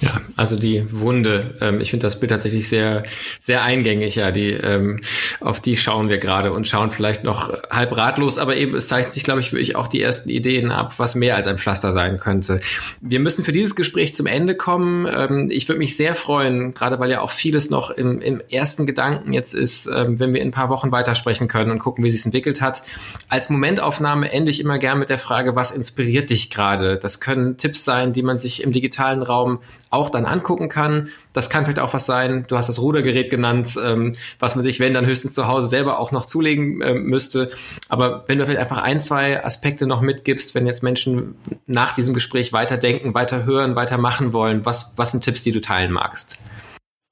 Ja, 0.03 0.21
also 0.35 0.57
die 0.57 0.85
Wunde. 0.91 1.55
Ähm, 1.61 1.81
ich 1.81 1.91
finde 1.91 2.07
das 2.07 2.19
Bild 2.19 2.31
tatsächlich 2.31 2.69
sehr, 2.69 3.05
sehr 3.41 3.63
eingängig. 3.63 4.17
Ja, 4.17 4.33
die 4.33 4.51
ähm, 4.51 5.01
auf 5.41 5.61
die 5.61 5.77
schauen 5.77 6.09
wir 6.09 6.19
gerade 6.19 6.53
und 6.53 6.67
schauen 6.67 6.91
vielleicht 6.91 7.23
noch 7.23 7.53
halb 7.71 7.97
ratlos, 7.97 8.37
aber 8.39 8.57
eben 8.57 8.75
es 8.75 8.89
zeichnet 8.89 9.15
sich, 9.15 9.23
glaube 9.23 9.41
ich, 9.41 9.53
wirklich 9.53 9.77
auch 9.77 9.87
die 9.87 10.03
ersten 10.03 10.29
Ideen 10.29 10.73
ab, 10.73 10.95
was 10.97 11.15
mehr 11.15 11.37
als 11.37 11.47
ein 11.47 11.57
Pflaster 11.57 11.93
sein 11.93 12.19
könnte. 12.19 12.61
Wir 13.01 13.21
müssen 13.21 13.45
für 13.45 13.53
dieses 13.53 13.77
Gespräch 13.77 14.13
zum 14.13 14.27
Ende 14.27 14.57
kommen. 14.57 15.07
Ähm, 15.07 15.49
ich 15.53 15.69
würde 15.69 15.79
mich 15.79 15.97
sehr 15.97 16.17
freuen, 16.17 16.75
gerade 16.75 16.99
weil 16.99 17.11
ja 17.11 17.21
auch 17.21 17.31
vieles 17.31 17.71
noch 17.71 17.93
im, 17.93 18.21
im 18.21 18.41
ersten 18.51 18.87
Gedanken 18.87 19.33
jetzt 19.33 19.55
ist, 19.55 19.87
ähm, 19.87 20.19
wenn 20.19 20.35
wir 20.35 20.41
in 20.41 20.49
ein 20.49 20.53
paar 20.53 20.69
Wochen 20.69 20.91
weitersprechen 20.91 21.47
können 21.47 21.71
und 21.71 21.79
gucken, 21.79 22.03
wie 22.03 22.11
sich 22.11 22.25
entwickelt 22.25 22.61
hat. 22.61 22.83
Als 23.29 23.51
Momentaufnahme 23.51 24.33
ende 24.33 24.51
ich 24.51 24.59
immer 24.59 24.81
gern 24.81 24.99
mit 24.99 25.11
der 25.11 25.21
Frage, 25.21 25.55
was 25.55 25.71
inspiriert 25.71 26.31
dich 26.31 26.51
gerade? 26.51 26.97
Das 26.97 27.21
können 27.21 27.57
Tipps 27.57 27.85
sein, 27.85 28.13
die 28.13 28.25
man 28.25 28.37
sich 28.37 28.65
im 28.65 28.73
digitalen 28.73 29.23
Raum 29.23 29.61
auch 29.93 30.11
dann 30.11 30.25
angucken 30.25 30.69
kann. 30.69 31.09
Das 31.33 31.51
kann 31.51 31.65
vielleicht 31.65 31.79
auch 31.79 31.93
was 31.95 32.07
sein, 32.07 32.45
du 32.49 32.57
hast 32.57 32.69
das 32.69 32.81
Rudergerät 32.81 33.31
genannt, 33.31 33.79
ähm, 33.85 34.15
was 34.39 34.57
man 34.57 34.63
sich, 34.63 34.81
wenn, 34.81 34.95
dann 34.95 35.07
höchstens 35.07 35.35
zu 35.35 35.47
Hause 35.47 35.69
selber 35.69 35.99
auch 35.99 36.13
noch 36.13 36.25
zulegen 36.25 36.81
äh, 36.81 36.95
müsste. 36.95 37.49
Aber 37.89 38.25
wenn 38.27 38.39
du 38.39 38.47
vielleicht 38.47 38.61
einfach 38.61 38.83
ein, 38.83 39.01
zwei 39.01 39.45
Aspekte 39.45 39.87
noch 39.87 40.01
mitgibst, 40.01 40.55
wenn 40.55 40.67
jetzt 40.67 40.83
Menschen 40.83 41.35
nach 41.67 41.93
diesem 41.93 42.15
Gespräch 42.15 42.53
weiterdenken, 42.53 43.15
weiter 43.15 43.45
hören, 43.45 43.77
weiter 43.77 43.99
machen 43.99 44.33
wollen, 44.33 44.65
was, 44.65 44.95
was 44.97 45.11
sind 45.11 45.23
Tipps, 45.23 45.43
die 45.43 45.53
du 45.53 45.61
teilen 45.61 45.93
magst? 45.93 46.39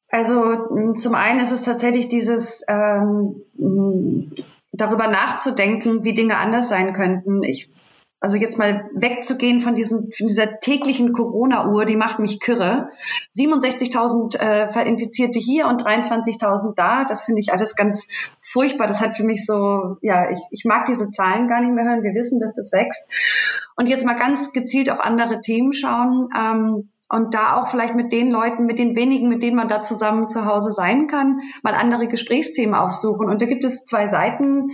Also 0.09 0.95
zum 0.97 1.15
einen 1.15 1.39
ist 1.39 1.53
es 1.53 1.63
tatsächlich 1.63 2.09
dieses 2.09 2.65
ähm, 2.67 3.43
darüber 4.73 5.07
nachzudenken, 5.07 6.05
wie 6.05 6.15
Dinge 6.15 6.39
anders 6.39 6.69
sein 6.69 6.95
könnten. 6.95 7.43
Ich 7.43 7.71
also 8.21 8.37
jetzt 8.37 8.59
mal 8.59 8.91
wegzugehen 8.95 9.63
von, 9.63 9.75
diesem, 9.75 10.11
von 10.13 10.27
dieser 10.27 10.61
täglichen 10.61 11.15
Corona-Uhr, 11.15 11.87
die 11.87 11.97
macht 11.97 12.19
mich 12.19 12.39
kirre. 12.39 12.91
67.000 13.35 14.39
äh, 14.39 14.89
Infizierte 14.89 15.39
hier 15.39 15.67
und 15.69 15.83
23.000 15.83 16.75
da. 16.77 17.05
Das 17.05 17.25
finde 17.25 17.41
ich 17.41 17.53
alles 17.53 17.75
ganz 17.77 18.09
furchtbar. 18.41 18.87
Das 18.87 19.01
hat 19.01 19.17
für 19.17 19.25
mich 19.25 19.47
so, 19.47 19.97
ja, 20.03 20.31
ich, 20.31 20.39
ich 20.51 20.65
mag 20.67 20.85
diese 20.85 21.09
Zahlen 21.11 21.49
gar 21.49 21.63
nicht 21.63 21.73
mehr 21.73 21.85
hören. 21.85 22.03
Wir 22.03 22.15
wissen, 22.15 22.39
dass 22.39 22.53
das 22.53 22.73
wächst. 22.73 23.11
Und 23.77 23.89
jetzt 23.89 24.05
mal 24.05 24.17
ganz 24.17 24.53
gezielt 24.53 24.91
auf 24.91 25.01
andere 25.01 25.41
Themen 25.41 25.73
schauen. 25.73 26.29
Ähm, 26.39 26.91
und 27.09 27.35
da 27.35 27.57
auch 27.57 27.69
vielleicht 27.69 27.97
mit 27.97 28.13
den 28.13 28.31
Leuten, 28.31 28.67
mit 28.67 28.79
den 28.79 28.95
wenigen, 28.95 29.29
mit 29.29 29.43
denen 29.43 29.57
man 29.57 29.69
da 29.69 29.83
zusammen 29.83 30.29
zu 30.29 30.45
Hause 30.45 30.71
sein 30.71 31.09
kann, 31.09 31.41
mal 31.63 31.75
andere 31.75 32.07
Gesprächsthemen 32.07 32.75
aufsuchen. 32.75 33.29
Und 33.29 33.43
da 33.43 33.47
gibt 33.47 33.65
es 33.65 33.85
zwei 33.85 34.07
Seiten, 34.07 34.71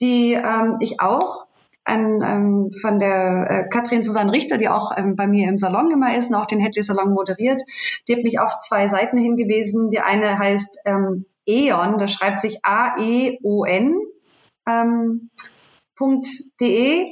die 0.00 0.34
ähm, 0.34 0.76
ich 0.80 1.00
auch 1.00 1.46
an, 1.84 2.22
ähm, 2.22 2.70
von 2.80 2.98
der 2.98 3.46
äh, 3.50 3.68
Katrin 3.68 4.02
Susanne 4.02 4.32
Richter, 4.32 4.58
die 4.58 4.68
auch 4.68 4.92
ähm, 4.96 5.16
bei 5.16 5.26
mir 5.26 5.48
im 5.48 5.58
Salon 5.58 5.90
immer 5.90 6.16
ist 6.16 6.30
und 6.30 6.36
auch 6.36 6.46
den 6.46 6.60
Hedley 6.60 6.82
Salon 6.82 7.12
moderiert. 7.12 7.60
Die 8.06 8.14
hat 8.14 8.22
mich 8.22 8.38
auf 8.38 8.58
zwei 8.58 8.88
Seiten 8.88 9.16
hingewiesen. 9.16 9.90
Die 9.90 10.00
eine 10.00 10.38
heißt 10.38 10.80
ähm, 10.84 11.24
E.ON, 11.46 11.98
das 11.98 12.12
schreibt 12.12 12.42
sich 12.42 12.64
A-E-O-N 12.64 13.94
ähm, 14.68 15.30
.de 16.60 17.06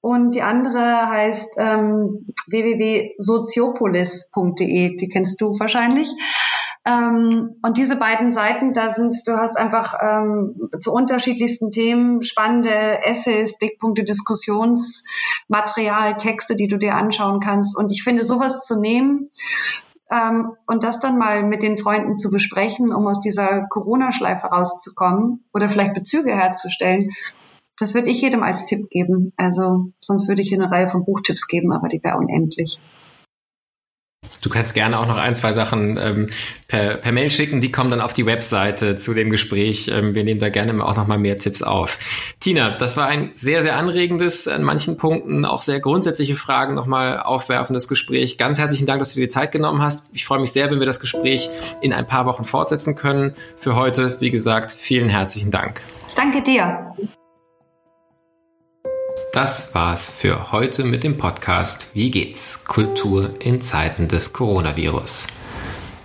und 0.00 0.34
die 0.34 0.42
andere 0.42 1.08
heißt 1.08 1.54
ähm, 1.58 2.26
www.soziopolis.de, 2.48 4.96
die 4.96 5.08
kennst 5.08 5.40
du 5.40 5.58
wahrscheinlich. 5.58 6.08
Ähm, 6.84 7.60
und 7.62 7.76
diese 7.76 7.94
beiden 7.94 8.32
Seiten, 8.32 8.72
da 8.72 8.90
sind, 8.90 9.16
du 9.26 9.36
hast 9.36 9.56
einfach 9.56 9.94
ähm, 10.00 10.68
zu 10.80 10.92
unterschiedlichsten 10.92 11.70
Themen 11.70 12.24
spannende 12.24 13.04
Essays, 13.04 13.56
Blickpunkte, 13.56 14.02
Diskussionsmaterial, 14.02 16.16
Texte, 16.16 16.56
die 16.56 16.66
du 16.66 16.78
dir 16.78 16.96
anschauen 16.96 17.38
kannst. 17.38 17.76
Und 17.76 17.92
ich 17.92 18.02
finde, 18.02 18.24
sowas 18.24 18.66
zu 18.66 18.80
nehmen 18.80 19.30
ähm, 20.10 20.56
und 20.66 20.82
das 20.82 20.98
dann 20.98 21.18
mal 21.18 21.44
mit 21.44 21.62
den 21.62 21.78
Freunden 21.78 22.16
zu 22.16 22.30
besprechen, 22.30 22.92
um 22.92 23.06
aus 23.06 23.20
dieser 23.20 23.64
Corona-Schleife 23.68 24.48
rauszukommen 24.48 25.44
oder 25.54 25.68
vielleicht 25.68 25.94
Bezüge 25.94 26.34
herzustellen, 26.34 27.12
das 27.78 27.94
würde 27.94 28.10
ich 28.10 28.20
jedem 28.20 28.42
als 28.42 28.66
Tipp 28.66 28.90
geben. 28.90 29.32
Also 29.36 29.92
sonst 30.00 30.28
würde 30.28 30.42
ich 30.42 30.48
hier 30.48 30.60
eine 30.60 30.70
Reihe 30.70 30.88
von 30.88 31.04
Buchtipps 31.04 31.46
geben, 31.46 31.72
aber 31.72 31.88
die 31.88 32.02
wäre 32.02 32.18
unendlich. 32.18 32.78
Du 34.42 34.50
kannst 34.50 34.74
gerne 34.74 34.98
auch 34.98 35.06
noch 35.06 35.18
ein, 35.18 35.34
zwei 35.34 35.52
Sachen 35.52 35.98
ähm, 36.02 36.30
per, 36.66 36.96
per 36.96 37.12
Mail 37.12 37.30
schicken, 37.30 37.60
die 37.60 37.70
kommen 37.70 37.90
dann 37.90 38.00
auf 38.00 38.12
die 38.12 38.26
Webseite 38.26 38.96
zu 38.96 39.14
dem 39.14 39.30
Gespräch. 39.30 39.88
Ähm, 39.92 40.14
wir 40.14 40.24
nehmen 40.24 40.40
da 40.40 40.48
gerne 40.48 40.84
auch 40.84 40.96
noch 40.96 41.06
mal 41.06 41.18
mehr 41.18 41.38
Tipps 41.38 41.62
auf. 41.62 41.98
Tina, 42.40 42.70
das 42.70 42.96
war 42.96 43.06
ein 43.06 43.30
sehr, 43.34 43.62
sehr 43.62 43.76
anregendes, 43.76 44.48
an 44.48 44.64
manchen 44.64 44.96
Punkten 44.96 45.44
auch 45.44 45.62
sehr 45.62 45.78
grundsätzliche 45.78 46.34
Fragen 46.34 46.74
nochmal 46.74 47.20
aufwerfendes 47.20 47.86
Gespräch. 47.86 48.36
Ganz 48.36 48.58
herzlichen 48.58 48.86
Dank, 48.86 48.98
dass 48.98 49.10
du 49.10 49.20
dir 49.20 49.26
die 49.26 49.30
Zeit 49.30 49.52
genommen 49.52 49.80
hast. 49.80 50.06
Ich 50.12 50.24
freue 50.24 50.40
mich 50.40 50.52
sehr, 50.52 50.70
wenn 50.70 50.80
wir 50.80 50.86
das 50.86 50.98
Gespräch 50.98 51.48
in 51.80 51.92
ein 51.92 52.06
paar 52.06 52.26
Wochen 52.26 52.44
fortsetzen 52.44 52.96
können. 52.96 53.34
Für 53.58 53.76
heute, 53.76 54.16
wie 54.20 54.30
gesagt, 54.30 54.72
vielen 54.72 55.08
herzlichen 55.08 55.52
Dank. 55.52 55.80
Danke 56.16 56.42
dir. 56.42 56.94
Das 59.32 59.74
war's 59.74 60.10
für 60.10 60.52
heute 60.52 60.84
mit 60.84 61.04
dem 61.04 61.16
Podcast 61.16 61.88
Wie 61.94 62.10
geht's? 62.10 62.64
Kultur 62.64 63.30
in 63.40 63.62
Zeiten 63.62 64.06
des 64.06 64.34
Coronavirus. 64.34 65.26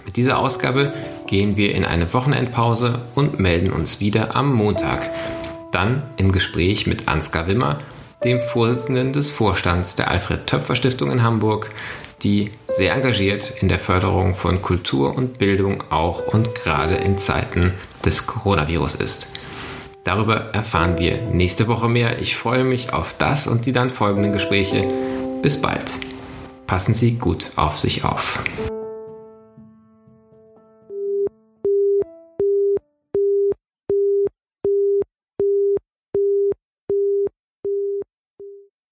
Mit 0.06 0.16
dieser 0.16 0.40
Ausgabe 0.40 0.94
gehen 1.26 1.58
wir 1.58 1.76
in 1.76 1.84
eine 1.84 2.14
Wochenendpause 2.14 3.02
und 3.16 3.38
melden 3.38 3.74
uns 3.74 4.00
wieder 4.00 4.34
am 4.38 4.54
Montag. 4.54 5.10
Dann 5.74 6.04
im 6.16 6.32
Gespräch 6.32 6.88
mit 6.88 7.10
Ansgar 7.10 7.48
Wimmer, 7.48 7.80
dem 8.24 8.40
Vorsitzenden 8.40 9.12
des 9.12 9.30
Vorstands 9.30 9.96
der 9.98 10.10
Alfred 10.10 10.48
Töpfer 10.48 10.78
Stiftung 10.78 11.12
in 11.12 11.22
Hamburg, 11.22 11.70
die 12.24 12.52
sehr 12.70 12.94
engagiert 12.94 13.52
in 13.60 13.68
der 13.68 13.80
Förderung 13.80 14.36
von 14.36 14.62
Kultur 14.62 15.18
und 15.18 15.38
Bildung 15.38 15.84
auch 15.90 16.34
und 16.34 16.56
gerade 16.56 16.96
in 16.96 17.18
Zeiten 17.18 17.74
des 18.06 18.26
Coronavirus 18.26 18.96
ist. 18.96 19.37
Darüber 20.08 20.52
erfahren 20.54 20.98
wir 21.00 21.22
nächste 21.34 21.68
Woche 21.68 21.90
mehr. 21.90 22.20
Ich 22.22 22.38
freue 22.38 22.64
mich 22.64 22.94
auf 22.94 23.14
das 23.18 23.46
und 23.46 23.66
die 23.66 23.74
dann 23.74 23.90
folgenden 23.90 24.32
Gespräche. 24.32 24.88
Bis 25.42 25.62
bald. 25.62 25.92
Passen 26.66 26.94
Sie 26.94 27.16
gut 27.16 27.52
auf 27.58 27.78
sich 27.78 28.06
auf. 28.06 28.40